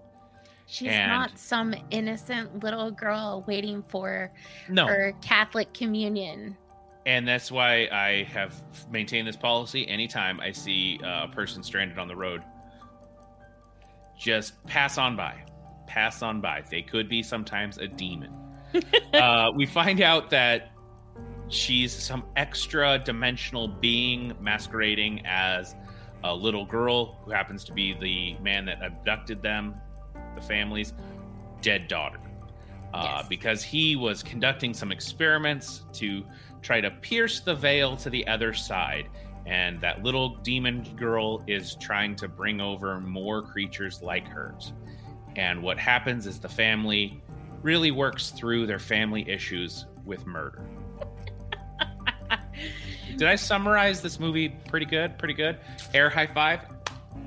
[0.65, 4.31] She's And- not some innocent little girl waiting for
[4.69, 4.85] no.
[4.87, 6.57] her Catholic communion.
[7.05, 8.53] and that's why i have
[8.91, 12.43] maintained this policy anytime i see a person stranded on the road.
[14.17, 15.35] Just pass on by.
[15.85, 16.63] Pass on by.
[16.69, 18.33] They could be sometimes a demon.
[19.13, 20.71] Uh, we find out that
[21.47, 25.73] she's some extra dimensional being masquerading as
[26.23, 29.75] a little girl who happens to be the man that abducted them
[30.35, 30.93] the family's
[31.61, 32.19] dead daughter.
[32.93, 33.27] Uh, Yes.
[33.27, 36.23] because he was conducting some experiments to
[36.61, 39.09] try to pierce the veil to the other side
[39.45, 44.73] and that little demon girl is trying to bring over more creatures like hers.
[45.35, 47.21] And what happens is the family
[47.61, 50.65] really works through their family issues with murder
[53.17, 55.57] did i summarize this movie pretty good pretty good
[55.93, 56.61] air high five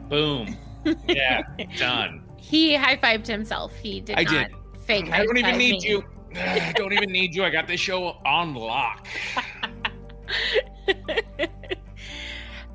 [0.09, 0.57] boom
[1.09, 1.43] yeah
[1.79, 3.75] done He high fived himself.
[3.77, 4.57] He did I not did.
[4.87, 5.89] fake i don't even need me.
[5.89, 6.05] you
[6.37, 9.07] I don't even need you i got this show on lock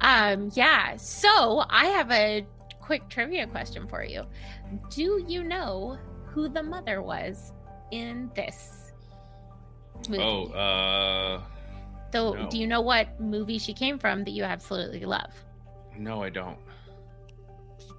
[0.01, 0.95] um, yeah.
[0.97, 2.45] So I have a
[2.81, 4.23] quick trivia question for you.
[4.89, 7.53] Do you know who the mother was
[7.91, 8.91] in this
[10.09, 10.21] movie?
[10.21, 11.41] oh uh
[12.15, 12.49] so no.
[12.49, 15.31] do you know what movie she came from that you absolutely love?
[15.97, 16.57] no i don't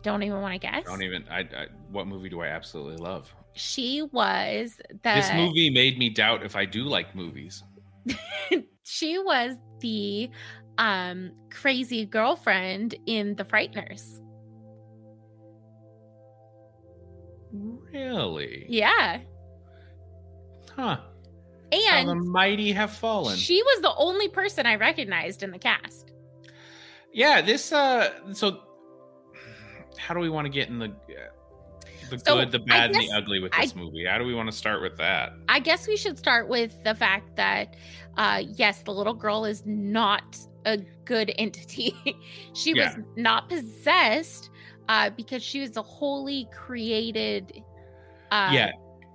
[0.03, 0.85] Don't even want to guess.
[0.85, 5.71] don't even I, I what movie do i absolutely love She was the this movie
[5.71, 7.63] made me doubt if i do like movies
[8.85, 10.31] she was the
[10.79, 14.21] um crazy girlfriend in The Frighteners.
[17.93, 19.21] really Yeah.
[20.77, 20.99] huh
[21.85, 26.13] How the mighty have fallen she was the only person I recognized in the cast.
[27.13, 28.61] yeah this uh so
[29.99, 30.95] how do we want to get in the
[32.11, 34.25] the So, good the I bad and the ugly with I- this movie how do
[34.25, 37.75] we want to start with that I guess we should start with the fact that
[38.17, 41.95] uh yes, the little girl is not a good entity.
[42.55, 42.97] she Yeah.
[42.97, 44.51] was not possessed
[44.89, 47.63] uh because she was a wholly created
[48.31, 48.71] uh yeah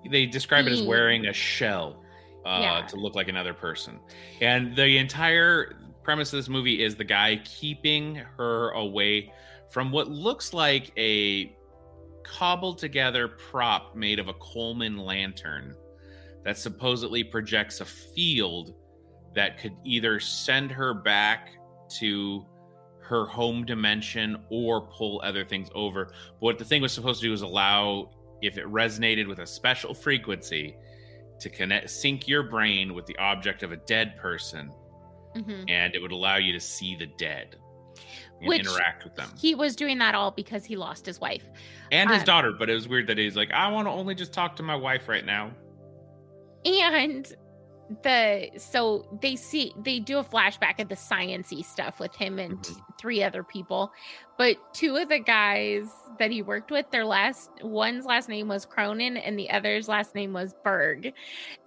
[0.10, 2.01] they describe it as wearing a shell
[2.46, 2.88] uh, Yeah.
[2.88, 4.00] to look like another person
[4.42, 9.32] and the entire premise of this movie is the guy keeping her away
[9.70, 11.56] from what looks like a
[12.24, 15.76] cobbled together prop made of a coleman lantern
[16.44, 18.74] that supposedly projects a field
[19.36, 21.50] that could either send her back
[21.90, 22.46] to
[23.00, 26.06] her home dimension or pull other things over.
[26.06, 28.10] But what the thing was supposed to do was allow,
[28.42, 30.76] if it resonated with a special frequency,
[31.42, 34.72] to connect sync your brain with the object of a dead person,
[35.36, 35.70] mhm.
[35.70, 37.56] and it would allow you to see the dead
[38.40, 41.44] and Which interact with them He was doing that all because he lost his wife.
[41.92, 42.52] and his uh, daughter.
[42.58, 44.76] But it was weird that he's like, I want to only just talk to my
[44.76, 45.52] wife right now.
[46.66, 47.32] And
[48.04, 52.58] the so they see they do a flashback of the sciency stuff with him and
[52.60, 52.82] Mhm.
[53.00, 53.92] three other people
[54.38, 58.66] but two of the guys that he worked with their last one's last name was
[58.66, 61.14] cronin and the other's last name was berg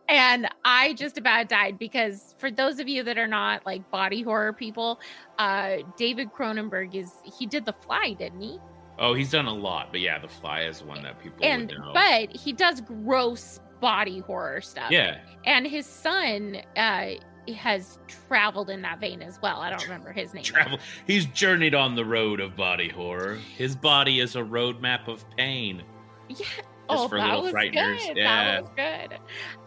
[0.09, 4.23] and i just about died because for those of you that are not like body
[4.23, 4.99] horror people
[5.39, 8.59] uh david cronenberg is he did the fly didn't he
[8.97, 11.79] Oh, he's done a lot, but yeah, The Fly is one that people and would
[11.81, 11.91] know.
[11.93, 17.11] but he does gross body horror stuff yeah, and his son uh
[17.55, 20.79] has traveled in that vein as well i don't remember his name travel.
[21.07, 23.35] He's journeyed on the road of body horror.
[23.59, 25.83] His body is a roadmap of pain.
[26.31, 27.99] yeah Just oh for that little was frighteners.
[28.07, 28.45] good Yeah.
[28.45, 29.19] that was good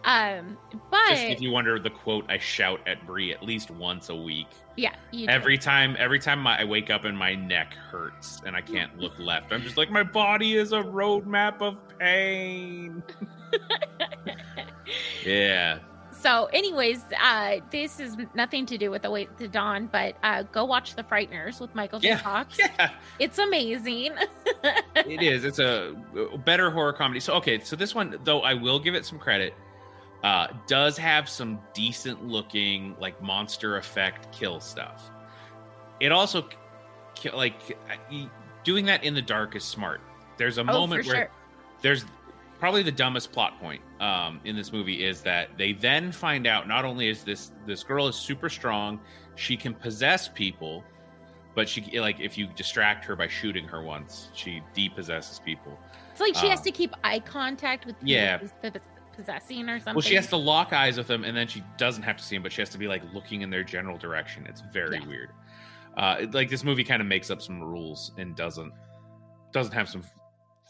[0.04, 0.58] um
[0.90, 4.16] but Just if you wonder the quote I shout at Brie at least once a
[4.16, 4.48] week.
[4.78, 4.94] Yeah.
[5.28, 8.96] Every time, every time my, I wake up and my neck hurts and I can't
[8.98, 13.02] look left, I'm just like, my body is a roadmap of pain.
[15.24, 15.80] Yeah,
[16.12, 20.42] so anyways uh this is nothing to do with the wait to dawn but uh
[20.44, 22.16] go watch the frighteners with michael j Yeah.
[22.18, 24.14] fox yeah, it's amazing
[24.96, 25.44] it is.
[25.44, 25.94] It's a
[26.44, 27.20] better horror comedy.
[27.20, 29.54] So okay, so this one though, I will give it some credit.
[30.22, 35.10] Uh, does have some decent looking like monster effect kill stuff.
[36.00, 36.48] It also
[37.32, 37.54] like
[38.64, 40.00] doing that in the dark is smart.
[40.36, 41.30] There's a oh moment where sure
[41.82, 42.04] there's
[42.58, 46.66] probably the dumbest plot point um, in this movie is that they then find out
[46.66, 49.00] not only is this this girl is super strong,
[49.36, 50.84] she can possess people,
[51.54, 55.78] but she like if you distract her by shooting her once, she depossesses people.
[56.12, 58.40] it's like she has um, to keep eye contact with people yeah.
[59.22, 62.04] Possessing or something Well, she has to lock eyes with them, and then she doesn't
[62.04, 64.46] have to see them, but she has to be like looking in their general direction.
[64.46, 65.06] It's very Yeah.
[65.06, 65.30] weird.
[65.96, 68.72] Uh, it- like this movie kind of makes up some rules and doesn't
[69.50, 70.04] doesn't have some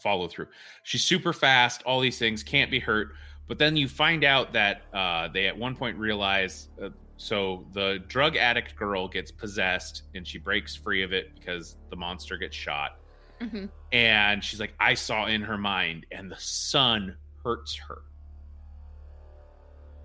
[0.01, 0.47] follow through.
[0.83, 1.83] She's super fast.
[1.83, 3.13] All these things can't be hurt.
[3.47, 6.69] But then you find out that uh, they at one point realize.
[6.81, 11.75] Uh, so the drug addict girl gets possessed, and she breaks free of it because
[11.89, 12.97] the monster gets shot.
[13.41, 13.69] Mhm.
[13.91, 18.03] And she's like, I saw in her mind, and the sun hurts her.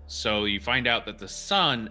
[0.07, 1.89] So you find out that the sun,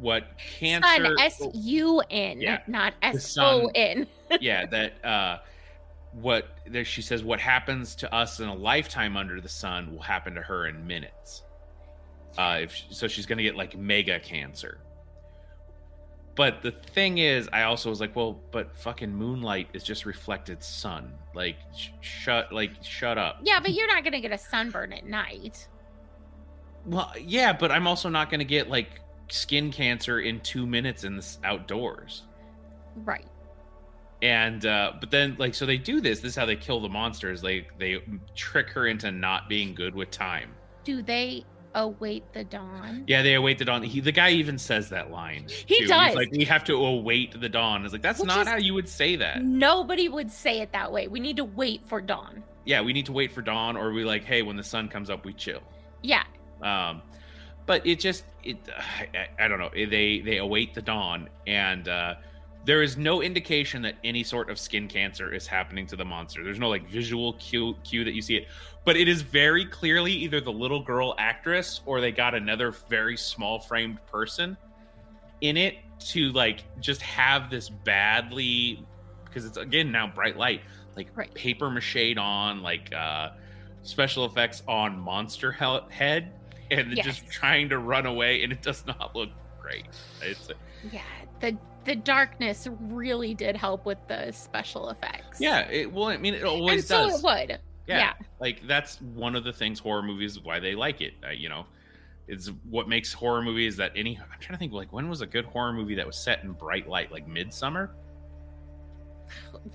[0.00, 2.60] what cancer, Sun, S U N, Yeah.
[2.66, 4.06] not S O N.
[4.40, 5.38] yeah, that uh,
[6.12, 10.02] what there she says, what happens to us in a lifetime under the sun will
[10.02, 11.42] happen to her in minutes.
[12.38, 14.78] Uh, if she- so, she's gonna get like mega cancer.
[16.34, 20.62] But the thing is, I also was like, well, but fucking moonlight is just reflected
[20.62, 21.12] sun.
[21.34, 23.40] Like, sh- shut, like, shut up.
[23.42, 25.68] Yeah, but you're not gonna get a sunburn at night.
[26.86, 31.04] Well, yeah, but I'm also not going to get like skin cancer in two minutes
[31.04, 32.22] in this outdoors.
[32.96, 33.26] Right.
[34.20, 36.20] And uh, but then like so they do this.
[36.20, 37.42] This is how they kill the monsters.
[37.42, 38.02] They they
[38.36, 40.50] trick her into not being good with time.
[40.84, 43.04] Do they await the dawn?
[43.06, 43.82] Yeah, they await the dawn.
[43.82, 45.46] He the guy even says that line.
[45.66, 45.86] He too.
[45.86, 46.08] does.
[46.08, 47.84] He's like we have to await the dawn.
[47.84, 49.42] It's like that's Which not how you would say that.
[49.42, 51.08] Nobody would say it that way.
[51.08, 52.44] We need to wait for dawn.
[52.64, 55.10] Yeah, we need to wait for dawn, or we like hey when the sun comes
[55.10, 55.62] up we chill.
[56.02, 56.22] Yeah.
[56.62, 57.02] Um
[57.66, 58.56] but it just it
[59.14, 59.70] I, I don't know.
[59.74, 62.14] They they await the dawn and uh
[62.64, 66.44] there is no indication that any sort of skin cancer is happening to the monster.
[66.44, 68.46] There's no like visual cue cue that you see it.
[68.84, 73.16] But it is very clearly either the little girl actress or they got another very
[73.16, 74.56] small framed person
[75.40, 78.84] in it to like just have this badly
[79.24, 80.62] because it's again now bright light
[80.96, 81.32] like Right.
[81.34, 83.30] paper mache on like uh
[83.82, 86.32] special effects on monster he- head
[86.72, 87.04] and Yes.
[87.06, 89.30] just trying to run away and it does not look
[89.60, 89.86] great
[90.22, 90.50] it's
[90.90, 91.00] Yeah.
[91.40, 95.40] The the darkness really did help with the special effects.
[95.40, 97.50] yeah it well i mean it always and so does it would.
[97.86, 97.98] yeah.
[97.98, 98.12] yeah.
[98.40, 101.64] like that's one of the things horror movies why they like it uh, you know
[102.28, 105.26] it's what makes horror movies that any i'm trying to think like when was a
[105.26, 107.90] good horror movie that was set in bright light like Midsommar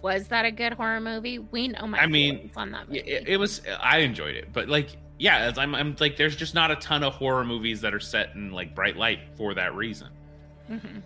[0.02, 1.40] Was that a good horror movie?
[1.40, 3.00] We know my I mean, on that movie.
[3.00, 6.54] it, it was i enjoyed it but like yeah as I'm, I'm like there's just
[6.54, 9.74] not a ton of horror movies that are set in like bright light for that
[9.76, 10.10] reason
[10.70, 11.02] Mhm.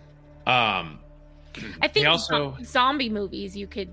[0.46, 0.98] um
[1.80, 3.90] I think also zo- zombie movies you could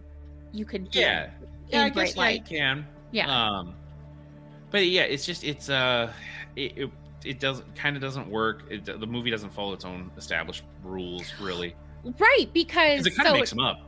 [0.51, 1.29] you could do yeah
[1.69, 2.45] yeah i bright guess yeah, you light.
[2.45, 3.47] can Yeah.
[3.59, 3.75] um
[4.71, 6.11] but yeah it's just it's uh
[6.55, 6.89] it it,
[7.25, 11.31] it doesn't kind of doesn't work it, the movie doesn't follow its own established rules
[11.39, 11.75] really
[12.17, 13.81] right because it kind of so makes them up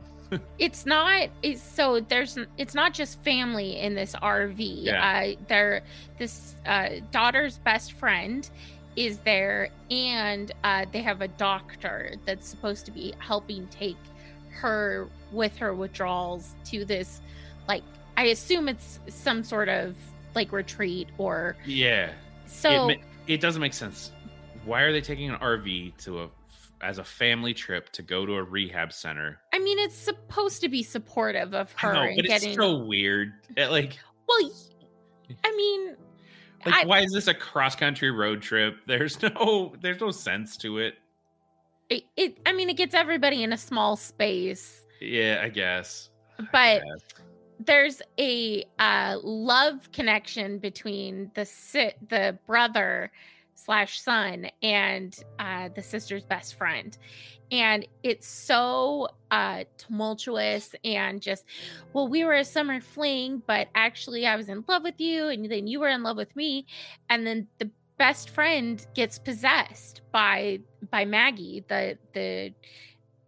[0.58, 5.34] it's not it's so there's it's not just family in this rv Yeah.
[5.36, 5.82] uh their
[6.18, 8.48] this uh daughter's best friend
[8.96, 13.96] is there and uh they have a doctor that's supposed to be helping take
[14.50, 17.20] her with her withdrawals to this
[17.68, 17.82] like
[18.16, 19.96] i assume it's some sort of
[20.34, 22.10] like retreat or yeah.
[22.46, 24.12] So it, it doesn't make sense.
[24.64, 26.28] Why are they taking an RV to a
[26.82, 29.38] as a family trip to go to a rehab center?
[29.52, 32.48] I mean, it's supposed to be supportive of her I know, but getting.
[32.50, 33.32] it's so weird.
[33.56, 34.50] It, like, well,
[35.44, 35.96] I mean,
[36.66, 38.76] like I- why is this a cross country road trip?
[38.86, 40.94] There's no there's no sense to it.
[41.90, 42.38] it, it.
[42.46, 46.10] I mean, it gets everybody in a small space, Yeah, I guess.
[46.38, 47.22] I but guess.
[47.60, 53.10] there's a uh, love connection between the sit the brother
[53.54, 56.98] slash son and uh, the sister's best friend
[57.50, 61.44] and it's so uh, tumultuous and just
[61.92, 65.50] well we were a summer fling but actually i was in love with you and
[65.50, 66.66] then you were in love with me
[67.08, 70.58] and then the best friend gets possessed by
[70.90, 72.52] by maggie the the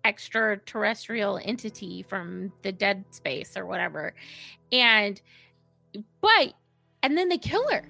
[0.05, 4.15] extraterrestrial entity from the dead space or whatever.
[4.71, 5.21] And
[6.21, 6.55] but
[7.03, 7.89] and then they kill her.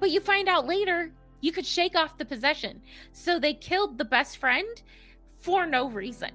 [0.00, 2.80] But you find out later you could shake off the possession.
[3.12, 4.82] So they killed the best friend
[5.40, 6.30] for no reason.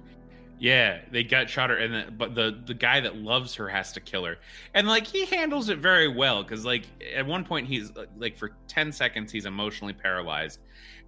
[0.58, 3.92] Yeah, they gut shot her, and then, but the the guy that loves her has
[3.92, 4.38] to kill her,
[4.72, 8.52] and like he handles it very well because like at one point he's like for
[8.66, 10.60] ten seconds he's emotionally paralyzed,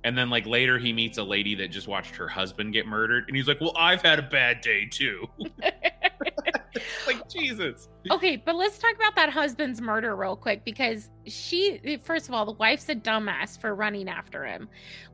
[0.04, 3.24] and then like later he meets a lady that just watched her husband get murdered,
[3.28, 5.26] and he's like, "Well, I've had a bad day too."
[7.06, 7.88] like Jesus.
[8.10, 12.46] Okay, but let's talk about that husband's murder real quick because she, first of all,
[12.46, 14.68] the wife's a dumbass for running after him.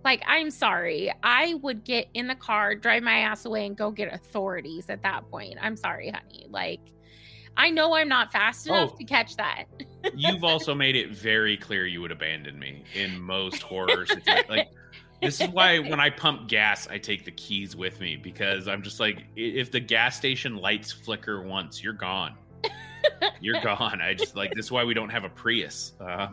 [0.04, 1.12] Like, I'm sorry.
[1.22, 5.02] I would get in the car, drive my ass away, and go get authorities at
[5.02, 5.56] that point.
[5.60, 6.46] I'm sorry, honey.
[6.50, 6.80] Like,
[7.56, 8.96] I know I'm not fast enough Oh.
[8.96, 9.64] to catch that.
[10.14, 14.48] You've also made it very clear you would abandon me in most horror situations.
[14.48, 14.68] Like
[15.22, 18.82] this is why when I pump gas, I take the keys with me because I'm
[18.82, 22.34] just like, if the gas station lights flicker once, you're gone.
[23.40, 24.00] You're gone.
[24.02, 25.92] I just like this is why we don't have a Prius.
[26.00, 26.28] Uh,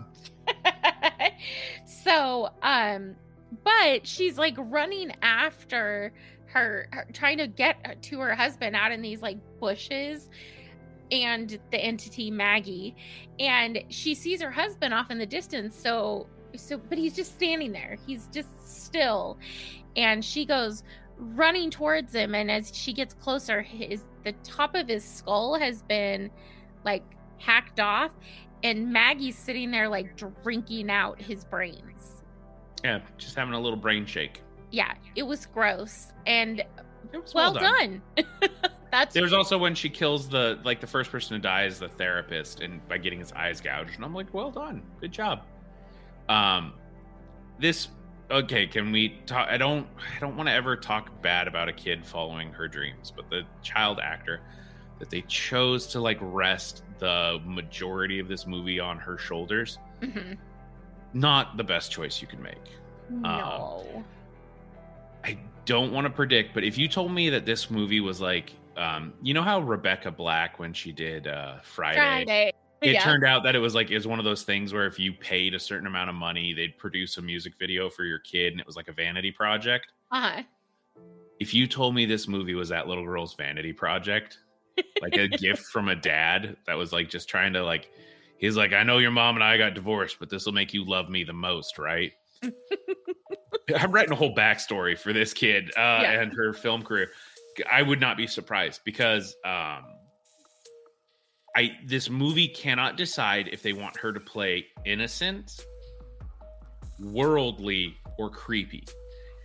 [1.86, 3.16] so, um,
[3.64, 6.14] but she's like running after
[6.48, 10.30] her, her, trying to get to her husband out in these like bushes
[11.12, 12.96] and the entity Maggie,
[13.40, 15.76] and she sees her husband off in the distance.
[15.76, 17.98] So, so, but he's just standing there.
[18.06, 19.38] He's just still,
[19.96, 20.84] and she goes
[21.18, 22.34] running towards him.
[22.34, 26.32] And as she gets closer, his the top of his skull has been
[26.86, 27.04] like
[27.38, 28.12] hacked off,
[28.64, 32.24] and Maggie's sitting there like drinking out his brains.
[32.84, 34.42] yeah, just having a little brain shake.
[34.72, 36.64] Yeah, it was gross and
[37.14, 38.02] was well, done.
[38.92, 41.88] That's There's also when she kills the like the first person to die is the
[41.90, 45.44] therapist and by getting his eyes gouged and I'm like well done good job
[46.28, 46.74] um
[47.60, 47.88] this
[48.30, 51.74] okay can we talk I don't I don't want to ever talk bad about a
[51.74, 54.42] kid following her dreams but the child actor
[55.00, 60.38] that they chose to like rest the majority of this movie on her shoulders Mhm.
[61.14, 62.58] not the best choice you can make
[63.10, 64.04] no.
[65.24, 68.54] I don't want to predict, but if you told me that this movie was like,
[68.82, 72.54] um, you know how Rebecca Black when she did uh, Friday, Friday.
[72.82, 73.04] it yeah.
[73.04, 75.14] turned out that it was like it was one of those things where if you
[75.14, 78.60] paid a certain amount of money, they'd produce a music video for your kid, and
[78.60, 79.88] it was like a vanity project.
[80.12, 80.44] uh-huh.
[81.40, 84.38] If you told me this movie was that little girl's vanity project,
[85.02, 87.90] like a gift from a dad that was like just trying to like,
[88.38, 90.88] he's like, I know your mom and I got divorced, but this will make you
[90.88, 92.12] love me the most, right?
[93.76, 96.22] I'm writing a whole backstory for this kid uh, Yeah.
[96.22, 97.10] and her film career.
[97.70, 99.84] I would not be surprised because um,
[101.56, 105.66] I this movie cannot decide if they want her to play innocent,
[107.00, 108.86] worldly, or creepy.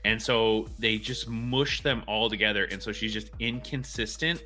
[0.05, 2.69] And so they just mush them all together.
[2.71, 4.43] And so she's just inconsistent.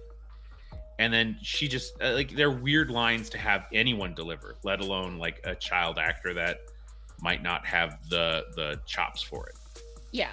[0.99, 5.19] And then she just uh, like they're weird lines to have anyone deliver, let alone
[5.19, 6.61] like a child actor that
[7.21, 9.55] might not have the the chops for it.
[10.13, 10.31] Yeah.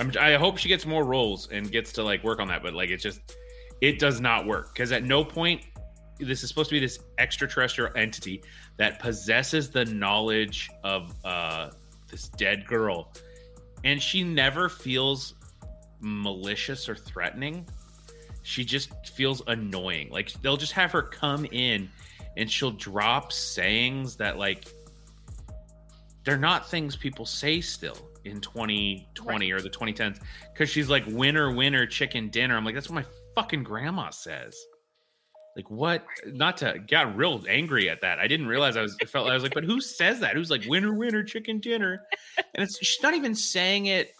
[0.00, 2.72] I'm, I hope she gets more roles and gets to like work on that, but
[2.72, 3.36] like it's just
[3.82, 5.62] it does not work because at no point
[6.18, 8.42] this is supposed to be this extraterrestrial entity
[8.78, 11.70] that possesses the knowledge of uh
[12.08, 13.12] this dead girl,
[13.84, 15.34] and she never feels
[16.00, 17.66] malicious or threatening.
[18.42, 20.08] She just feels annoying.
[20.10, 21.90] Like they'll just have her come in
[22.38, 24.64] and she'll drop sayings that like
[26.24, 30.20] they're not things people say still in 2020 or the 2010s
[30.52, 32.56] because she's like winner winner chicken dinner.
[32.56, 33.04] I'm like that's what my
[33.34, 34.56] fucking grandma says.
[35.56, 36.04] Like what?
[36.26, 38.18] Not to got real angry at that.
[38.18, 40.34] I didn't realize i was I felt i was like but who says that?
[40.34, 42.02] Who's like winner winner chicken dinner?
[42.54, 44.14] And it's she's not even saying it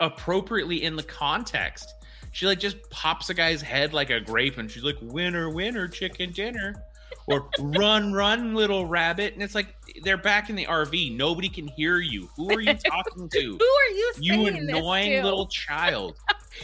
[0.00, 1.92] appropriately in the context.
[2.32, 5.88] She like just pops a guy's head like a grape and she's like winner winner
[5.88, 6.74] chicken dinner
[7.26, 9.34] or run, run, little rabbit.
[9.34, 11.16] And it's like they're back in the RV.
[11.16, 12.28] Nobody can hear you.
[12.36, 13.40] Who are you talking to?
[13.60, 14.12] Who are you?
[14.20, 16.16] you annoying little child.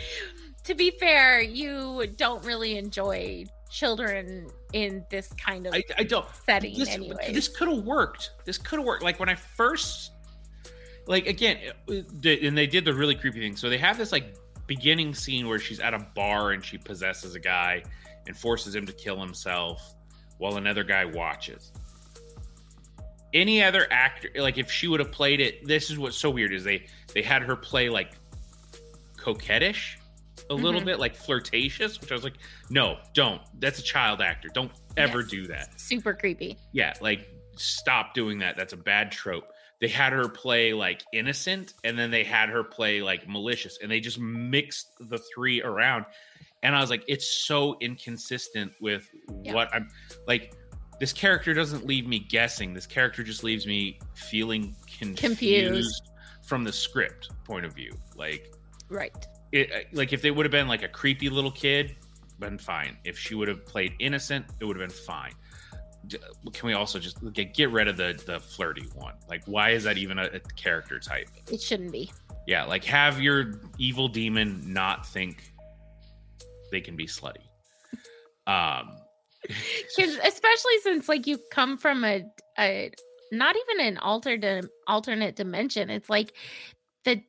[0.65, 6.27] to be fair, you don't really enjoy children in this kind of I, I don't.
[6.47, 7.33] setting, This, anyway.
[7.33, 8.33] this could have worked.
[8.45, 9.03] This could have worked.
[9.03, 10.13] Like when I first,
[11.07, 11.59] like again,
[11.89, 13.57] and they did the really creepy thing.
[13.57, 14.37] So they have this like
[14.67, 17.83] beginning scene where she's at a bar and she possesses a guy
[18.27, 19.97] and forces him to kill himself
[20.39, 21.73] while another guy watches.
[23.35, 26.53] Any other actor, like if she would have played it, this is what's so weird
[26.53, 28.13] is they they had her play like
[29.17, 29.97] coquettish
[30.51, 30.87] a little Mhm.
[30.87, 32.35] bit, like flirtatious, which I was like,
[32.69, 33.41] no, don't.
[33.61, 34.49] That's a child actor.
[34.53, 35.31] Don't ever Yes.
[35.31, 35.81] do that.
[35.81, 36.59] super creepy.
[36.73, 37.27] Yeah, like
[37.57, 38.57] stop doing that.
[38.57, 39.51] That's a bad trope.
[39.81, 43.91] They had her play like innocent and then they had her play like malicious and
[43.91, 46.05] they just mixed the three around.
[46.63, 49.09] And I was like, it's so inconsistent with
[49.43, 49.55] Yeah.
[49.55, 49.89] what I'm
[50.27, 50.55] like.
[51.01, 52.73] This character doesn't leave me guessing.
[52.75, 56.03] This character just leaves me feeling confused, Confused.
[56.45, 57.91] from the script point of view.
[58.15, 58.53] Like,
[58.89, 59.13] Right.
[59.51, 61.97] it uh, like if they would have been like a creepy little kid
[62.39, 65.33] been fine if she would have played innocent it would have been fine
[66.53, 69.85] can we also just get, get rid of the the flirty one like why is
[69.85, 72.11] that even a, a character type It shouldn't be.
[72.47, 75.52] yeah like have your evil demon not think
[76.73, 77.45] they can be slutty
[78.49, 78.89] um
[79.99, 82.25] especially since like you come from a,
[82.59, 82.91] a
[83.33, 85.91] not even an alternate alternate dimension.
[85.91, 86.33] It's like
[87.05, 87.23] the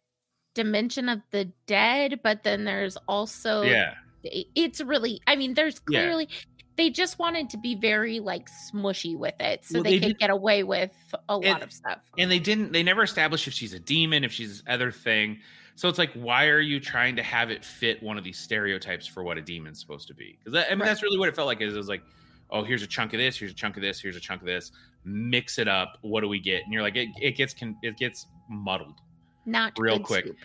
[0.54, 6.02] dimension of the dead, but then there's also yeah it's really i mean there's Yeah.
[6.04, 6.30] clearly
[6.78, 10.08] they just wanted to be very like smushy with it so Well, they, they could
[10.08, 10.92] did- get away with
[11.28, 14.24] a lot And- of stuff and they didn't they never established if she's a demon
[14.24, 15.40] if she's this other thing
[15.76, 19.08] so it's like why are you trying to have it fit one of these stereotypes
[19.08, 20.86] for what a demon's supposed to be because i mean Right.
[20.88, 22.04] that's really what it felt like is it was like
[22.52, 24.48] oh here's a chunk of this here's a chunk of this here's a chunk of
[24.48, 24.72] this
[25.06, 27.98] mix it up what do we get and you're like it, it gets con- it
[27.98, 29.00] gets muddled
[29.46, 30.26] not real quick.
[30.26, 30.38] soup.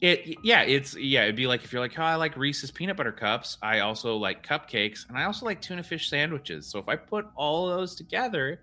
[0.00, 2.96] it yeah it's yeah it'd be like if you're like oh i like reese's peanut
[2.96, 6.88] butter cups i also like cupcakes and i also like tuna fish sandwiches so if
[6.88, 8.60] i put all those together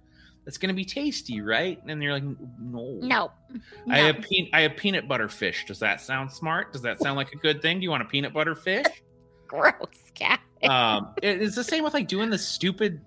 [0.49, 3.31] that's gonna be tasty right and you're like no no,
[3.87, 4.05] I no.
[4.07, 5.63] have pe- I have peanut butter fish.
[5.67, 6.73] Does that sound smart?
[6.73, 7.77] Does that sound like a good thing?
[7.77, 8.87] Do you want a peanut butter fish?
[9.47, 9.75] gross
[10.15, 12.99] cat um, it- it's the same with like doing the stupid.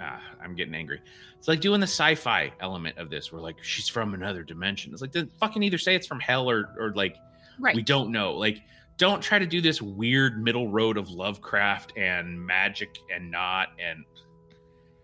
[0.00, 1.00] Ah, I'm getting angry.
[1.36, 4.92] It's like doing the sci-fi element of this, where like she's from another dimension.
[4.92, 7.16] It's like then fucking either say it's from hell or or like
[7.58, 8.34] right we don't know.
[8.34, 8.62] Like
[8.98, 14.04] don't try to do this weird middle road of Lovecraft and magic and not and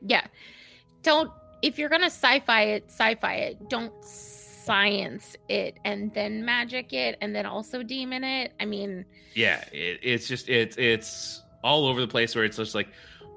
[0.06, 0.24] yeah
[1.02, 1.30] don't
[1.62, 3.68] if you're gonna sci-fi it sci-fi it.
[3.68, 8.52] Don't science it and then magic it and then also demon it.
[8.60, 9.04] I mean
[9.34, 12.88] yeah it, it's just it's it's all over the place where it's just like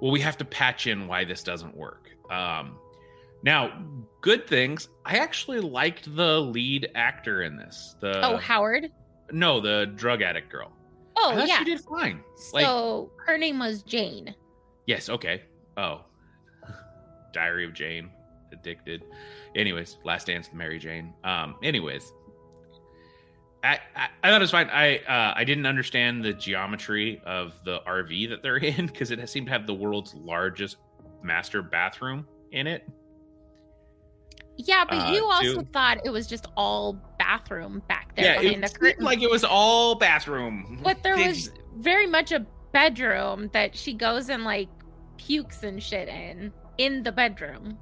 [0.02, 2.10] well we have to patch in why this doesn't work.
[2.30, 2.78] Um
[3.44, 3.82] now
[4.22, 8.92] good things i actually liked the lead actor in this the oh howard?
[9.32, 10.72] No the drug addict girl.
[11.18, 12.22] Oh yeah she did fine.
[12.52, 14.36] Like so her name was jane.
[14.86, 15.44] Yes okay.
[15.78, 16.02] Oh
[17.32, 18.10] diary of jane
[18.52, 19.04] addicted
[19.56, 22.12] anyways last dance with mary jane um anyways
[23.64, 24.70] I, I, I thought it was fine.
[24.72, 29.30] I uh, I didn't understand the geometry of the RV that they're in because it
[29.30, 30.78] seemed to have the world's largest
[31.22, 32.88] master bathroom in it.
[34.58, 35.68] Yeah, but uh, you also too.
[35.74, 39.04] thought it was just all bathroom back there yeah, behind it the curtain.
[39.04, 40.80] like it was all bathroom.
[40.84, 44.70] but there was very much a bedroom that she goes and like
[45.18, 46.52] pukes and shit in
[46.82, 47.78] in the bedroom.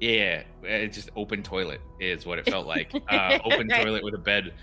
[0.00, 2.92] yeah, it's just open toilet is what it felt like.
[3.08, 3.82] Uh, open Right.
[3.84, 4.54] toilet with a bed.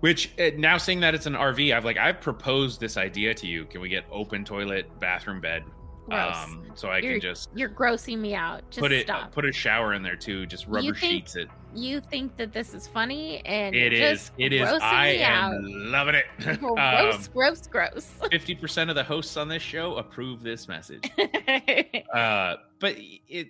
[0.00, 3.46] Which uh, now seeing that it's an RV, I've like I've proposed this idea to
[3.46, 3.64] you.
[3.64, 5.64] Can we get open toilet, bathroom bed?
[6.08, 6.36] Gross.
[6.44, 8.62] Um, so I You're- can just You're grossing me out.
[8.70, 9.32] Just put it stop.
[9.32, 10.46] put a shower in there too.
[10.46, 11.48] Just rubber think sheets it.
[11.74, 14.30] you think that this is funny and It is.
[14.38, 14.68] It is.
[14.82, 15.60] I am out.
[15.64, 16.26] loving it.
[16.60, 18.10] Gross, gross, gross.
[18.30, 21.10] Fifty percent of the hosts on this show approve this message.
[22.14, 23.48] uh, but it,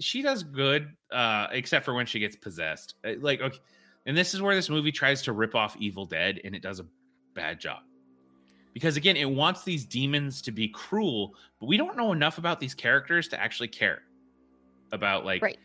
[0.00, 2.94] she does good, uh, except for when she gets possessed.
[3.04, 3.58] Uh, Like, okay,
[4.06, 6.78] and this is where this movie tries to rip off Evil Dead, and it does
[6.80, 6.86] a
[7.34, 7.78] bad job.
[8.74, 12.60] Because again, it wants these demons to be cruel, but we don't know enough about
[12.60, 14.02] these characters to actually care
[14.92, 15.58] about like Right.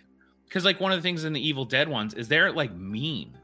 [0.46, 3.38] because like one of the things in the Evil Dead ones is they're like mean.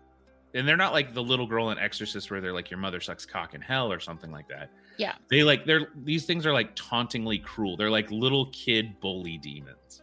[0.55, 3.23] And they're not like the little girl in Exorcist where they're like your mother sucks
[3.25, 4.71] cock in hell or something like that.
[4.97, 5.13] Yeah.
[5.29, 7.77] They like they're these things are like tauntingly cruel.
[7.77, 10.01] They're like little kid bully demons.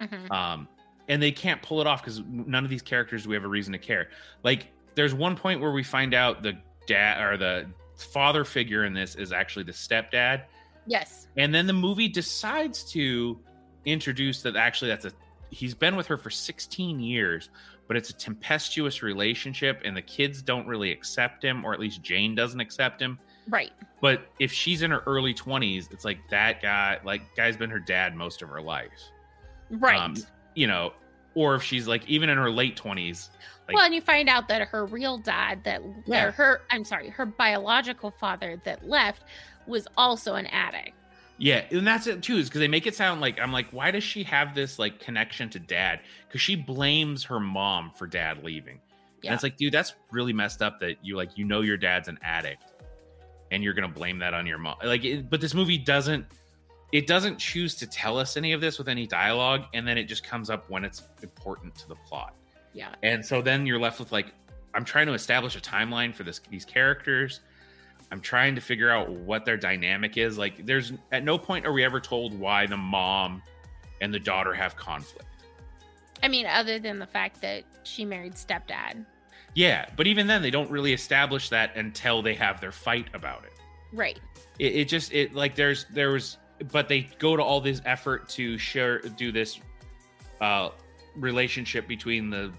[0.00, 0.30] Mhm.
[0.30, 0.66] Um
[1.08, 3.48] and they can't pull it off because none of these characters do we have a
[3.48, 4.08] reason to care.
[4.42, 7.66] Like there's one point where we find out the dad or the
[7.96, 10.44] father figure in this is actually the stepdad
[10.86, 11.28] Yes.
[11.36, 13.38] And then the movie decides to
[13.84, 15.12] introduce that actually that's a
[15.50, 17.50] he's been with her for 16 years,
[17.86, 22.02] but it's a tempestuous relationship and the kids don't really accept him or at least
[22.02, 23.18] Jane doesn't accept him.
[23.48, 23.72] Right.
[24.00, 27.80] But if she's in her early 20s, it's like that guy like guy's been her
[27.80, 28.90] dad most of her life.
[29.70, 29.98] Right.
[29.98, 30.16] Um,
[30.54, 30.92] you know,
[31.34, 33.30] or if she's like even in her late 20s,
[33.68, 36.26] like well, and you find out that her real dad that Yeah.
[36.26, 39.24] or her I'm sorry, her biological father that left
[39.66, 40.92] was also an addict.
[41.38, 43.90] Yeah, and that's it too, is because they make it sound like I'm like, why
[43.90, 46.00] does she have this like connection to dad?
[46.28, 48.80] Because she blames her mom for dad leaving.
[49.22, 49.30] Yeah.
[49.30, 52.08] And it's like, dude, that's really messed up that you like you know your dad's
[52.08, 52.64] an addict
[53.50, 54.76] and you're gonna blame that on your mom.
[54.84, 56.26] Like, it, but this movie doesn't
[56.92, 60.04] it doesn't choose to tell us any of this with any dialogue, and then it
[60.04, 62.34] just comes up when it's important to the plot.
[62.74, 62.94] Yeah.
[63.02, 64.32] And so then you're left with like,
[64.74, 67.40] I'm trying to establish a timeline for this these characters.
[68.10, 70.36] I'm trying to figure out what their dynamic is.
[70.36, 73.42] Like, there's at no point are we ever told why the mom
[74.02, 75.26] and the daughter have conflict.
[76.22, 79.04] I mean, other than the fact that she married stepdad.
[79.54, 83.44] Yeah, but even then, they don't really establish that until they have their fight about
[83.44, 83.52] it.
[83.92, 84.20] Right.
[84.58, 86.38] It, it just it like there's there was,
[86.70, 89.58] but they go to all this effort to share do this
[90.40, 90.70] uh
[91.16, 92.52] relationship between the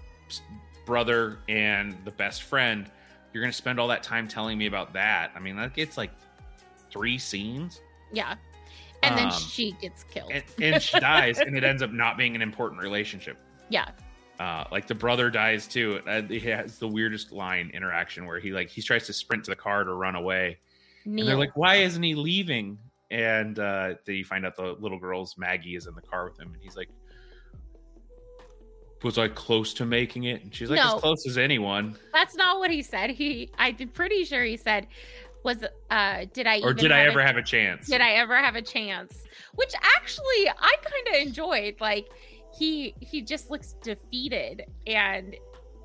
[0.84, 2.90] brother and the best friend.
[3.32, 5.32] You're gonna spend all that time telling me about that.
[5.34, 6.10] I mean, that gets like
[6.90, 7.80] three scenes,
[8.12, 8.36] Yeah.
[9.02, 10.32] And then Um, she gets killed.
[10.32, 13.36] and, and she dies, and it ends up not being an important relationship.
[13.68, 13.90] yeah.
[14.40, 16.00] Uh, like the brother dies too.
[16.28, 19.56] He has the weirdest line interaction where he like he tries to sprint to the
[19.56, 20.58] car to run away,
[21.04, 22.78] and they're like, "Why isn't he leaving?"
[23.14, 26.52] And uh, they find out the little girl's Maggie is in the car with him,
[26.52, 26.88] and he's like,
[29.04, 30.96] "Was I close to making it?" And she's like, No.
[30.96, 33.10] "As close as anyone." That's not what he said.
[33.10, 34.88] He I'm pretty sure he said
[35.44, 37.86] was uh did I Or did I ever a, have a chance?
[37.86, 39.22] did I ever have a chance?
[39.54, 41.76] Which actually I kind of enjoyed.
[41.80, 42.08] Like
[42.58, 45.36] he he just looks defeated and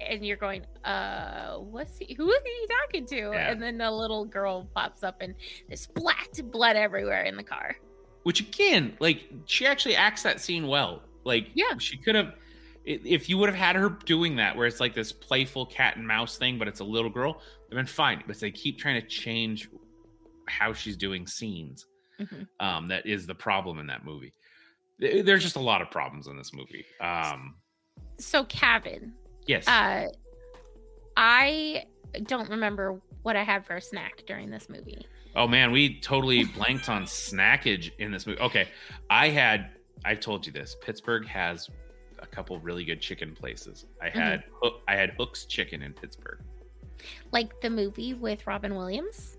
[0.07, 2.13] and you're going, uh, what's he?
[2.15, 3.15] Who is he talking to?
[3.33, 3.51] Yeah.
[3.51, 5.35] And then the little girl pops up and
[5.67, 7.75] there's splat blood everywhere in the car.
[8.23, 11.01] Which again, like she actually acts that scene well.
[11.23, 11.77] Like, Yeah.
[11.77, 12.33] she could have.
[12.85, 16.07] If you would have had her doing that, where it's like this playful cat and
[16.07, 18.23] mouse thing, but it's a little girl, they've been fine.
[18.25, 19.69] But they keep trying to change
[20.47, 21.85] how she's doing scenes.
[22.19, 22.47] Mhm.
[22.59, 24.33] Um, that is the problem in that movie.
[24.97, 26.85] There's just a lot of problems in this movie.
[26.99, 27.55] Um,
[28.17, 29.13] So Kevin,
[29.49, 30.05] yes, uh,
[31.17, 31.83] I
[32.25, 35.05] don't remember what I had for a snack during this movie.
[35.35, 38.39] Oh man, we totally blanked on snackage in this movie.
[38.39, 38.67] Okay,
[39.09, 39.71] I had
[40.05, 40.75] I've told you this.
[40.81, 41.69] Pittsburgh has
[42.19, 43.85] a couple really good chicken places.
[44.01, 46.39] I had Hook, I had Hook's Chicken in Pittsburgh.
[47.31, 49.37] Like the movie with Robin Williams.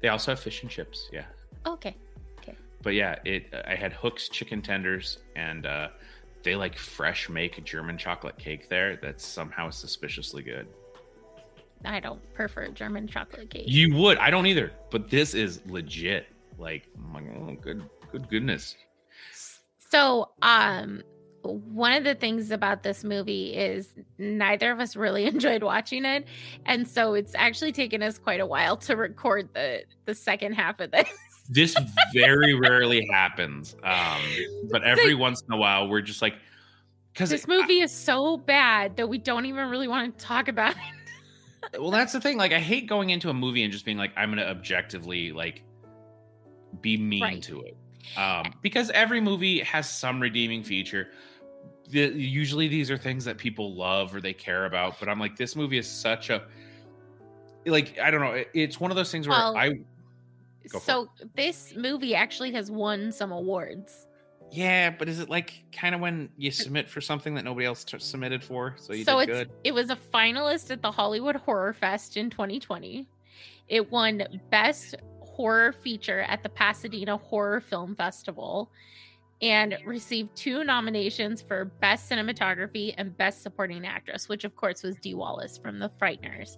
[0.00, 1.08] They also have fish and chips.
[1.12, 1.24] Yeah,
[1.66, 1.96] Okay.
[2.38, 2.54] Okay.
[2.82, 5.88] but yeah, it I had Hook's chicken tenders and uh,
[6.44, 8.96] they like fresh make German chocolate cake there.
[8.96, 10.68] That's somehow suspiciously good.
[11.84, 13.64] I don't prefer German chocolate cake.
[13.66, 14.18] You would.
[14.18, 14.72] I don't either.
[14.90, 16.28] But this is legit.
[16.58, 17.82] Like, I'm like, oh, good,
[18.12, 18.76] good goodness.
[19.90, 21.02] So, um,
[21.42, 23.88] one of the things about this movie is
[24.18, 26.26] neither of us really enjoyed watching it,
[26.64, 30.80] and so it's actually taken us quite a while to record the the second half
[30.80, 31.08] of this.
[31.48, 31.76] This
[32.14, 34.20] very rarely happens um
[34.70, 36.34] but every once in a while we're just like
[37.12, 40.74] because This movie is so bad that we don't even really want to talk about
[40.74, 41.80] it.
[41.80, 44.12] well that's the thing like i hate going into a movie and just being like
[44.16, 45.62] i'm gonna objectively like
[46.80, 47.42] be mean Right.
[47.42, 47.76] to it
[48.16, 51.08] um because every movie has some redeeming feature
[51.90, 55.36] the, usually these are things that people love or they care about but i'm like
[55.36, 56.42] this movie is such a
[57.66, 59.72] like i don't know it- it's one of those things where Well, i
[60.70, 64.06] Go So this movie actually has won some awards.
[64.52, 67.82] yeah but is it like kind of when you submit for something that nobody else
[67.84, 70.90] t- submitted for so you so did it's good it was a finalist at the
[70.90, 73.08] Hollywood Horror Fest in 2020.
[73.68, 78.70] It won Best Horror Feature at the Pasadena Horror Film Festival
[79.42, 84.96] and received two nominations for Best Cinematography and Best Supporting Actress, which of course was
[84.96, 86.56] Dee Wallace from The Frighteners.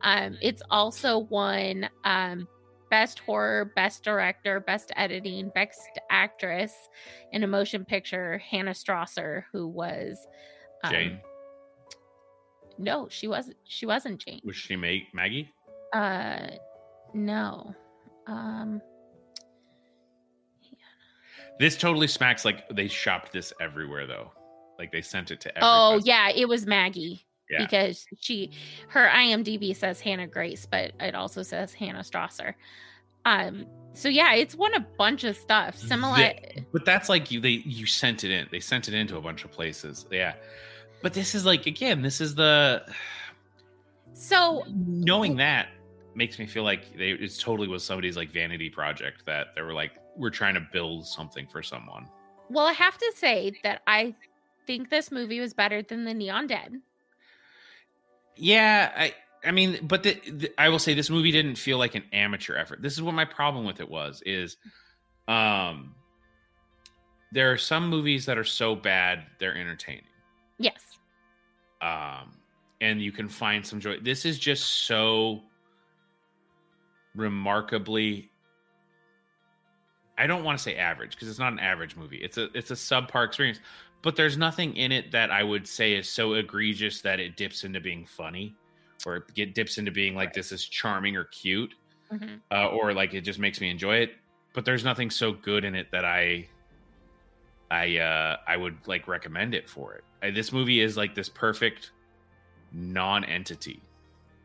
[0.00, 2.48] Um, it's also won um,
[2.90, 5.80] Best Horror, Best Director, Best Editing, Best
[6.10, 6.72] Actress
[7.32, 8.38] in a Motion Picture.
[8.38, 10.26] Hannah Strasser, who was
[10.84, 11.20] um, jane
[12.80, 13.56] no, she wasn't.
[13.64, 14.40] She wasn't Jane.
[14.44, 15.50] was she make maggie
[15.92, 16.46] Uh,
[17.12, 17.74] no.
[18.28, 18.80] Um,
[21.58, 24.30] This totally smacks like they shopped this everywhere though.
[24.78, 26.06] Like they sent it to every oh festival.
[26.06, 27.58] yeah, it was Maggie Yeah.
[27.60, 28.50] because she
[28.88, 32.54] her IMDb says Hannah Grace, but it also says Hannah Strasser.
[33.24, 35.76] Um, so yeah, it's won a bunch of stuff.
[35.76, 36.32] Similar,
[36.72, 38.46] but that's like you they you sent it in.
[38.50, 40.06] They sent it into a bunch of places.
[40.10, 40.34] Yeah.
[41.02, 42.84] But this is like again, this is the
[44.12, 45.68] so knowing that
[46.14, 49.72] makes me feel like they it totally was somebody's like vanity project that they were
[49.72, 52.08] like we're trying to build something for someone.
[52.50, 54.14] well, I have to say that I
[54.66, 56.80] think this movie was better than the Neon Dead.
[58.38, 59.14] Yeah, I
[59.44, 62.56] I mean, but the, the, I will say this movie didn't feel like an amateur
[62.56, 62.82] effort.
[62.82, 64.56] This is what my problem with it was is
[65.26, 65.94] um
[67.32, 70.04] there are some movies that are so bad they're entertaining.
[70.58, 70.82] Yes.
[71.82, 72.32] Um
[72.80, 73.98] and you can find some joy.
[74.00, 75.42] This is just so
[77.14, 78.30] remarkably
[80.18, 82.16] I don't want to say average because it's not an average movie.
[82.16, 83.60] It's a it's a subpar experience,
[84.02, 87.64] but there's nothing in it that I would say is so egregious that it dips
[87.64, 88.54] into being funny
[89.06, 90.34] or it get dips into being like Right.
[90.34, 91.74] this is charming or cute
[92.12, 92.40] Mhm.
[92.50, 94.16] uh, or like it just makes me enjoy it.
[94.54, 96.48] But there's nothing so good in it that I
[97.70, 100.04] I uh I would like recommend it for it.
[100.22, 101.92] Uh, this movie is like this perfect
[102.72, 103.80] non-entity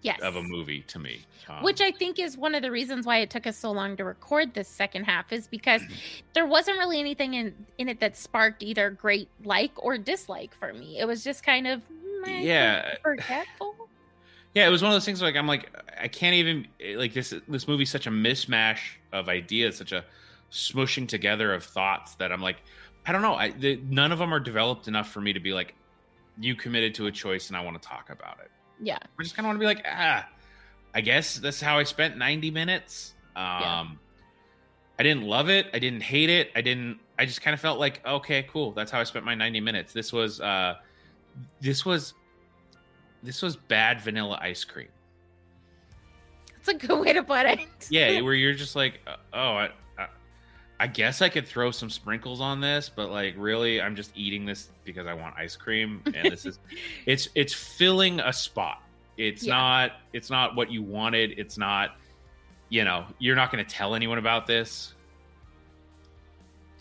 [0.04, 0.20] Yes.
[0.22, 1.26] of a movie to me.
[1.48, 3.96] Um, Which I think is one of the reasons why it took us so long
[3.98, 5.82] to record this second half is because
[6.34, 10.74] there wasn't really anything in in it that sparked either great like or dislike for
[10.74, 11.00] me.
[11.00, 12.96] It was just kind of mm, Yeah.
[13.02, 13.76] forgetful.
[14.54, 17.34] yeah, it was one of those things like I'm like I can't even like this
[17.48, 18.80] this movie's such a mishmash
[19.14, 20.04] of ideas, such a
[20.52, 22.58] smushing together of thoughts that I'm like
[23.06, 23.36] I don't know.
[23.36, 25.76] I the, none of them are developed enough for me to be like
[26.40, 28.52] you committed to a choice and I want to talk about it.
[28.84, 28.98] Yeah.
[29.20, 30.28] I just kind of want to be like, ah,
[30.94, 33.14] I guess that's how I spent 90 minutes.
[33.36, 33.86] Um, Yeah.
[35.00, 35.68] I didn't love it.
[35.74, 36.52] I didn't hate it.
[36.56, 38.74] I didn't, I just kind of felt like, okay, cool.
[38.74, 39.92] That's how I spent my 90 minutes.
[39.92, 40.76] This was, uh,
[41.62, 42.14] this was,
[43.24, 44.90] this was bad vanilla ice cream.
[46.56, 47.60] That's a good way to put it.
[47.90, 48.22] Yeah.
[48.22, 49.18] where you're just like, oh,
[49.56, 49.70] I,
[50.80, 54.46] I, guess I could throw some sprinkles on this, but like, really, I'm just eating
[54.46, 56.02] this because I want ice cream.
[56.14, 56.60] And this is,
[57.06, 58.82] it's, it's filling a spot.
[59.18, 59.56] It's Yeah.
[59.56, 61.36] not, it's not what you wanted.
[61.38, 61.96] It's not,
[62.70, 64.94] you know, you're not going to tell anyone about this.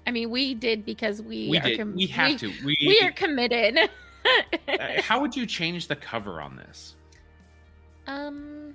[0.06, 1.78] I mean, we did because we We did.
[1.78, 2.52] com- we have we, to.
[2.64, 3.78] We, we are committed.
[4.68, 6.96] uh, how would you change the cover on this?
[8.08, 8.74] Um,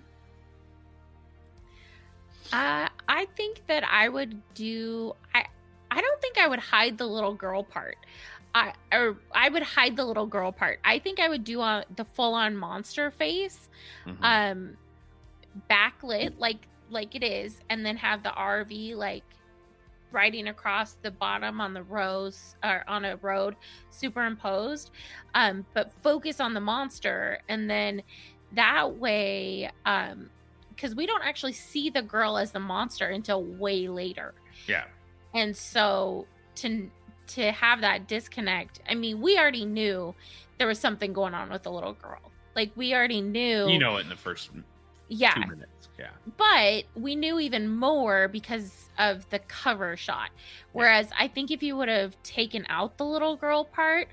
[2.54, 5.14] I I think that I would do.
[5.34, 5.46] I
[5.92, 7.98] I don't think I would hide the little girl part.
[8.56, 10.80] I or I would hide the little girl part.
[10.84, 13.70] I think I would do uh, the full on monster face,
[14.06, 14.24] Mhm.
[14.24, 14.78] um,
[15.70, 19.24] backlit like like it is, and then have the RV like
[20.12, 23.58] riding across the bottom on the rows or on a road
[23.90, 24.90] superimposed
[25.36, 28.02] um but focus on the monster and then
[28.54, 30.30] that way um
[30.78, 34.34] because we don't actually see the girl as the monster until way later
[34.68, 34.86] yeah.
[35.34, 36.26] and so
[36.56, 36.90] to
[37.26, 40.14] to have that disconnect i mean we already knew
[40.60, 43.98] there was something going on with the little girl like we already knew You know
[43.98, 44.52] it in the first
[45.10, 45.90] yeah two minutes.
[46.00, 46.10] Yeah.
[46.38, 50.30] but we knew even more because of the cover shot
[50.72, 54.08] whereas i think if you would have taken out the little girl part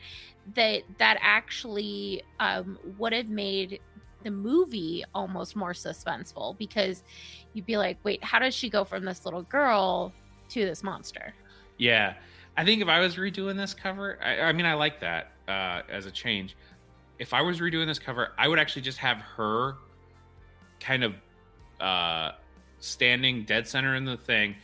[0.55, 3.81] that that actually um, would have made
[4.25, 7.05] the movie almost more suspenseful because
[7.53, 10.12] you'd be like wait how does she go from this little girl
[10.49, 11.33] to this monster
[11.79, 12.14] Yeah,
[12.57, 15.83] I think if I was redoing this cover, I, I mean, I like that uh,
[15.91, 16.57] as a change.
[17.18, 19.75] If I was redoing this cover, I would actually just have her
[20.79, 21.14] kind of
[21.81, 22.33] uh,
[22.79, 24.55] standing dead center in the thing,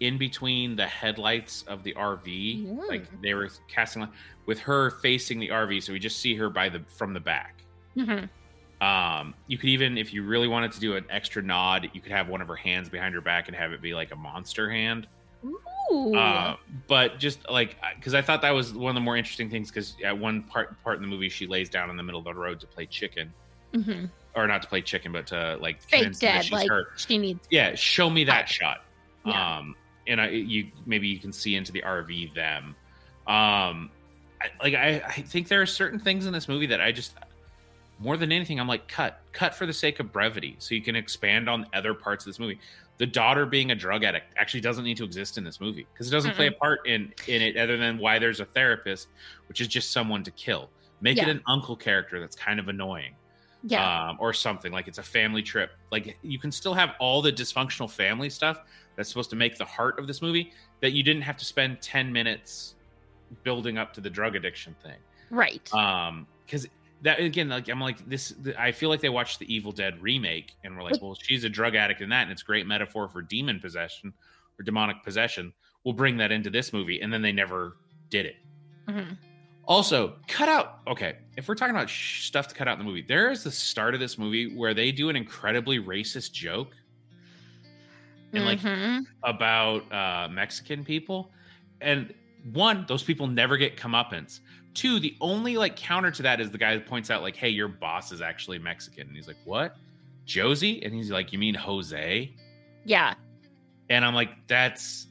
[0.00, 2.88] in between the headlights of the RV, Mm.
[2.88, 4.08] like they were casting,
[4.46, 7.62] with her facing the RV, so we just see her by the from the back.
[7.96, 8.28] Mhm.
[8.80, 12.12] Um, you could even, if you really wanted to do an extra nod, you could
[12.12, 14.70] have one of her hands behind her back and have it be like a monster
[14.70, 15.06] hand.
[15.92, 16.14] Ooh.
[16.16, 16.56] Uh,
[16.88, 19.96] but just like because I thought that was one of the more interesting things because
[20.04, 22.34] at one part part in the movie she lays down in the middle of the
[22.34, 23.32] road to play chicken
[23.74, 24.08] Mhm.
[24.34, 26.92] or not to play chicken but to like fake dead like hurt.
[26.96, 28.84] she needs Yeah, show me that shot.
[29.26, 29.58] Yeah.
[29.58, 32.74] Um, and I you maybe you can see into the RV them.
[33.26, 33.90] Um,
[34.40, 37.14] I, like I I think there are certain things in this movie that I just
[37.98, 40.96] more than anything I'm like cut cut for the sake of brevity so you can
[40.96, 42.58] expand on other parts of this movie.
[42.98, 46.08] The daughter being a drug addict actually doesn't need to exist in this movie because
[46.08, 49.08] it doesn't play a part in in it other than why there's a therapist,
[49.48, 50.70] which is just someone to kill.
[51.00, 53.14] Make it an uncle character that's kind of annoying
[53.66, 55.72] yeah um, or something like it's a family trip.
[55.90, 58.60] Like you can still have all the dysfunctional family stuff
[58.96, 61.80] that's supposed to make the heart of this movie that you didn't have to spend
[61.80, 62.74] 10 minutes
[63.42, 64.98] building up to the drug addiction thing.
[65.30, 66.68] right Um, because
[67.02, 68.34] that again, like I'm like this.
[68.58, 71.48] I feel like they watched the Evil Dead remake and we're like, well, she's a
[71.50, 74.12] drug addict in that, and it's a great metaphor for demon possession
[74.58, 75.52] or demonic possession.
[75.84, 77.76] We'll bring that into this movie, and then they never
[78.08, 78.36] did it.
[78.86, 79.18] Mhm.
[79.66, 80.80] Also, cut out.
[80.86, 83.42] Okay, if we're talking about sh- stuff to cut out in the movie, there is
[83.44, 86.74] the start of this movie where they do an incredibly racist joke
[88.32, 89.04] and like Mhm.
[89.22, 91.32] about uh, Mexican people,
[91.80, 92.12] and
[92.52, 94.40] one, those people never get comeuppance.
[94.74, 97.48] Two, the only like counter to that is the guy who points out like, "Hey,
[97.48, 99.76] your boss is actually Mexican," and he's like, "What,
[100.26, 102.32] Josie?" And he's like, "You mean Jose?"
[102.84, 103.14] yeah,
[103.88, 105.06] And I'm like, "That's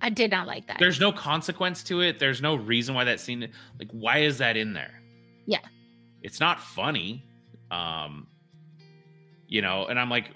[0.00, 0.78] I did not like that.
[0.78, 2.18] there's no consequence to it.
[2.18, 3.48] There's no reason why that scene
[3.78, 5.00] like why is that in there?
[5.46, 5.60] Yeah.
[6.22, 7.24] It's not funny.
[7.70, 8.26] Um
[9.48, 10.32] you know, and I'm like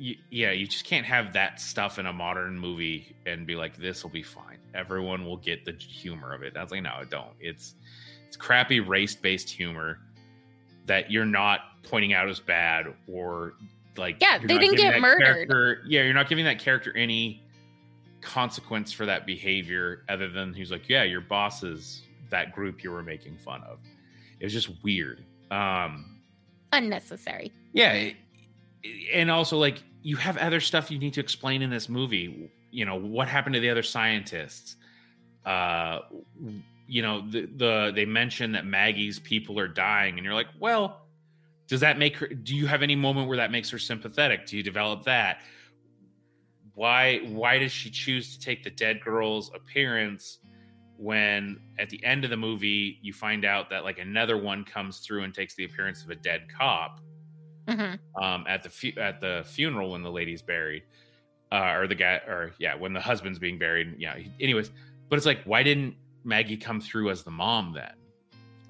[0.00, 3.76] y- yeah, you just can't have that stuff in a modern movie and be like
[3.76, 4.58] this will be fine.
[4.74, 6.56] Everyone will get the humor of it.
[6.56, 7.32] I was like no, don't.
[7.40, 7.74] It's
[8.26, 9.98] it's crappy race-based humor
[10.86, 13.54] that you're not pointing out as bad or
[13.96, 15.80] like Yeah, they didn't get murdered.
[15.86, 17.42] yeah, you're not giving that character any
[18.20, 22.90] consequence for that behavior other than he's like, yeah, your boss is that group you
[22.90, 23.78] were making fun of.
[24.40, 25.24] It was just weird.
[25.50, 26.18] Um,
[26.72, 27.52] Unnecessary.
[27.72, 28.16] yeah, it-
[29.12, 32.50] and also like you have other stuff you need to explain in this movie.
[32.70, 34.76] You know what happened to the other scientists.
[35.44, 36.00] Uh,
[36.86, 41.06] you know the the they mention that Maggie's people are dying, and you're like, well,
[41.66, 42.28] does that make her?
[42.28, 44.46] Do you have any moment where that makes her sympathetic?
[44.46, 45.40] Do you develop that?
[46.74, 50.38] Why why does she choose to take the dead girl's appearance
[50.98, 55.00] when at the end of the movie you find out that like another one comes
[55.00, 57.00] through and takes the appearance of a dead cop?
[57.68, 60.82] Hmm um, at the fu- at the funeral when the lady's buried,
[61.52, 63.96] uh, or the guy, or yeah, when the husband's being buried.
[63.98, 64.16] Yeah.
[64.40, 64.70] Anyways,
[65.08, 65.94] but it's like, why didn't
[66.24, 67.92] Maggie come through as the mom then?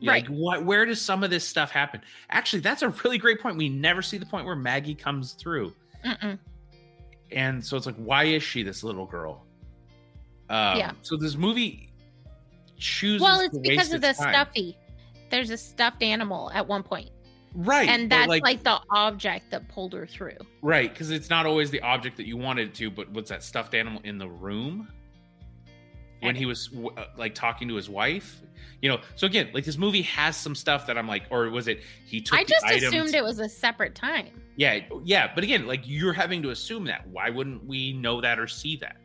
[0.02, 0.30] Like, Right.
[0.30, 0.64] what?
[0.64, 2.00] Where does some of this stuff happen?
[2.30, 3.56] Actually, that's a really great point.
[3.56, 5.72] We never see the point where Maggie comes through,
[6.04, 6.38] Mm-mm.
[7.32, 9.46] and so it's like, why is she this little girl?
[10.50, 10.92] Um, Yeah.
[11.02, 11.90] So this movie
[12.78, 13.22] chooses.
[13.22, 14.32] Well, it's because of the time.
[14.34, 14.76] stuffy.
[15.30, 17.10] There's a stuffed animal at one point,
[17.56, 17.88] right?
[17.88, 20.36] and that's like, the object that pulled her through.
[20.62, 23.74] Right, because it's not always the object that you wanted to, but what's that stuffed
[23.74, 24.88] animal in the room
[26.20, 28.42] when he was uh, like talking to his wife?
[28.82, 31.66] You know, so again, like this movie has some stuff that I'm like, or was
[31.66, 32.38] it he took?
[32.38, 34.28] I just assumed it was a separate time.
[34.56, 37.06] Yeah, yeah, but again, like you're having to assume that.
[37.08, 38.96] Why wouldn't we know that or see that?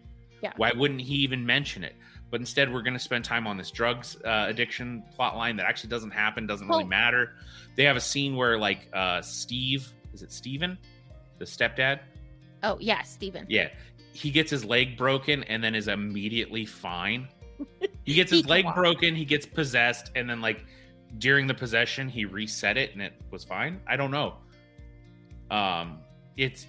[0.41, 0.53] Yeah.
[0.57, 1.95] Why wouldn't he even mention it?
[2.31, 5.65] But instead, we're going to spend time on this drugs uh, addiction plot line that
[5.65, 7.33] actually doesn't happen, doesn't really matter.
[7.75, 10.77] They have a scene where like uh, Steve, is it Steven,
[11.39, 11.99] the stepdad?
[12.63, 13.45] Oh yeah, Steven.
[13.49, 13.69] Yeah.
[14.13, 17.27] He gets his leg broken and then is immediately fine.
[18.03, 20.65] He gets his can leg broken, he gets possessed, and then like
[21.19, 23.79] during the possession, he reset it and it was fine.
[23.87, 24.33] I don't know.
[25.51, 25.99] Um
[26.35, 26.65] it's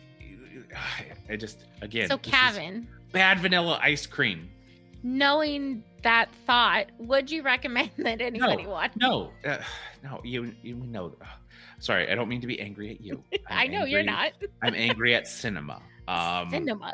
[1.30, 4.50] I just again so Kevin, bad vanilla ice cream.
[5.02, 8.92] Knowing that thought, would you recommend that anybody watch?
[8.96, 9.58] No, uh,
[10.02, 11.14] no, you you know.
[11.20, 11.26] uh,
[11.78, 13.22] sorry, I don't mean to be angry at you.
[13.46, 14.32] I know you're not.
[14.62, 15.80] I'm angry at cinema.
[16.08, 16.92] Um, Cinema.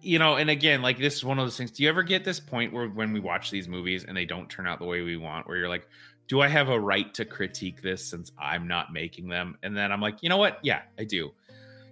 [0.00, 1.72] you know, and again, like this is one of those things.
[1.72, 4.48] Do you ever get this point where when we watch these movies and they don't
[4.48, 5.88] turn out the way we want, where you're like,
[6.28, 9.58] do I have a right to critique this since I'm not making them?
[9.64, 10.60] And then I'm like, you know what?
[10.62, 11.32] Yeah, I do.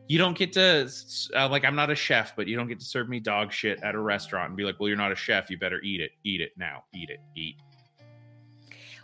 [0.09, 0.89] You don't get to,
[1.35, 3.83] uh, like, I'm not a chef, but you don't get to serve me dog shit
[3.83, 5.51] at a restaurant and be like, well, you're not a chef.
[5.51, 6.13] You better eat it.
[6.25, 6.85] Eat it now.
[6.95, 7.19] Eat it.
[7.37, 7.57] Eat.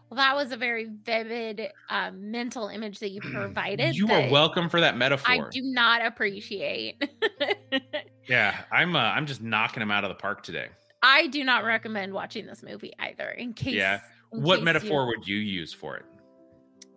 [0.08, 3.96] Well, that was a very vivid uh, mental image that you provided.
[3.96, 5.30] You are welcome for that metaphor.
[5.46, 7.02] I do not appreciate.
[8.28, 8.94] Yeah, I'm.
[8.94, 10.68] Uh, I'm just knocking him out of the park today.
[11.02, 13.30] I do not recommend watching this movie either.
[13.30, 13.98] In case, Yeah.
[14.32, 16.04] in What case metaphor you- would you use for it?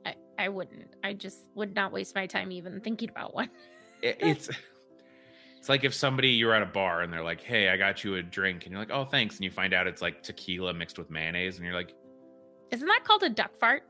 [0.05, 0.93] I, I wouldn't.
[1.03, 3.49] I just would not waste my time even thinking about one.
[4.05, 4.49] it, it's
[5.57, 8.15] it's like if somebody you're at a bar and they're like, "Hey, I got you
[8.15, 10.97] a drink," and you're like, "Oh, thanks," and you find out it's like tequila mixed
[10.97, 11.93] with mayonnaise, and you're like,
[12.71, 13.83] Isn't that called a duck fart?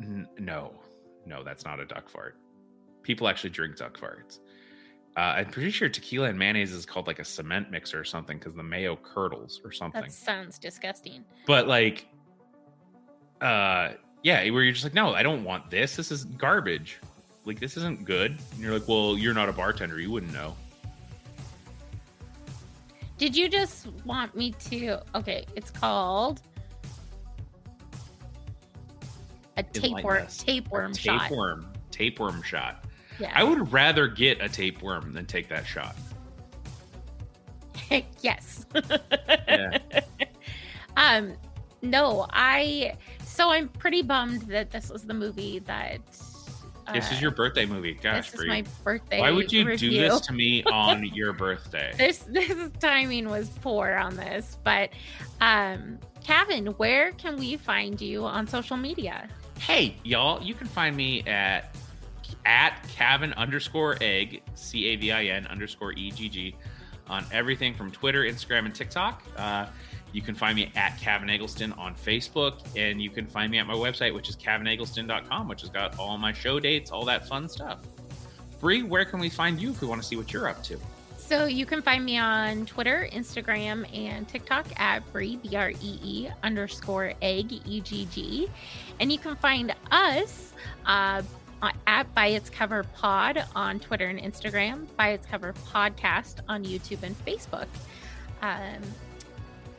[0.00, 0.74] N- "No,
[1.24, 2.36] no, that's not a duck fart."
[3.02, 4.40] People actually drink duck farts.
[5.16, 8.38] Uh, I'm pretty sure tequila and mayonnaise is called like a cement mixer or something
[8.38, 10.00] because the mayo curdles or something.
[10.00, 11.24] That sounds disgusting.
[11.46, 12.08] But like,
[13.40, 13.90] uh,
[14.22, 15.96] yeah, where you're just like, "No, I don't want this.
[15.96, 16.98] This is garbage.
[17.44, 20.00] Like, this isn't good." And you're like, "Well, you're not a bartender.
[20.00, 20.54] You wouldn't know."
[23.18, 24.98] Did you just want me to?
[25.14, 26.42] Okay, it's called
[29.56, 31.22] a tapeworm tapeworm shot.
[31.22, 32.84] tapeworm tapeworm shot.
[33.18, 33.30] Yeah.
[33.34, 35.94] I would rather get a tapeworm than take that shot.
[38.20, 38.66] yes.
[38.74, 39.78] Yeah.
[40.96, 41.34] um,
[41.82, 46.00] no, I so I'm pretty bummed that this was the movie that
[46.92, 47.94] this is your birthday movie.
[47.94, 49.20] Gosh, this is my birthday.
[49.20, 51.92] Why would you do this to me on your birthday?
[51.96, 54.90] this this timing was poor on this, but
[55.40, 59.28] um Kevin, where can we find you on social media?
[59.58, 61.74] Hey, y'all, you can find me at
[62.46, 66.56] at Cavin underscore egg, C A V I N underscore E G G,
[67.08, 69.22] on everything from Twitter, Instagram, and TikTok.
[69.36, 69.66] Uh,
[70.12, 73.66] you can find me at Kevin Eggleston on Facebook, and you can find me at
[73.66, 77.48] my website, which is kevineggleston.com, which has got all my show dates, all that fun
[77.48, 77.80] stuff.
[78.60, 80.78] Bree, where can we find you if we want to see what you're up to?
[81.16, 85.98] So you can find me on Twitter, Instagram, and TikTok at Bree B R E
[86.02, 88.50] E underscore egg E G G,
[89.00, 90.52] and you can find us
[90.84, 91.22] uh,
[91.86, 97.02] at By Its Cover Pod on Twitter and Instagram, By Its Cover Podcast on YouTube
[97.02, 97.68] and Facebook.
[98.42, 98.82] Um,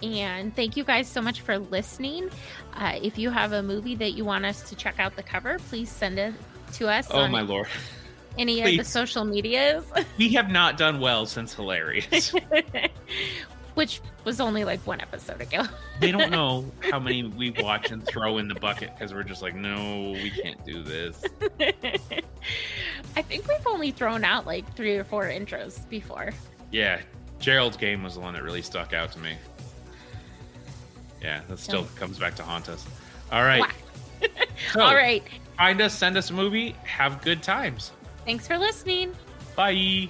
[0.04, 2.30] and thank you guys so much for listening.
[2.74, 5.58] Uh, if you have a movie that you want us to check out the cover,
[5.70, 6.34] please send it
[6.74, 7.68] to us Oh my lord,
[8.38, 9.86] any of the social medias.
[10.18, 12.34] we have not done well since hilarious.
[13.76, 15.64] which was only like one episode ago.
[16.00, 19.42] they don't know how many we watch and throw in the bucket because we're just
[19.42, 21.24] like, no, we can't do this.
[23.16, 26.32] I think we've only thrown out like three or four intros before.
[26.72, 27.02] Yeah,
[27.40, 29.36] Gerald's game was the one that really stuck out to me.
[31.24, 32.86] Yeah, that still comes back to haunt us.
[33.32, 33.62] All right.
[33.62, 33.70] Wow.
[34.72, 35.24] So, All right.
[35.58, 37.92] Find us, send us a movie, have good times.
[38.24, 39.14] Thanks for listening.
[39.56, 40.10] Bye.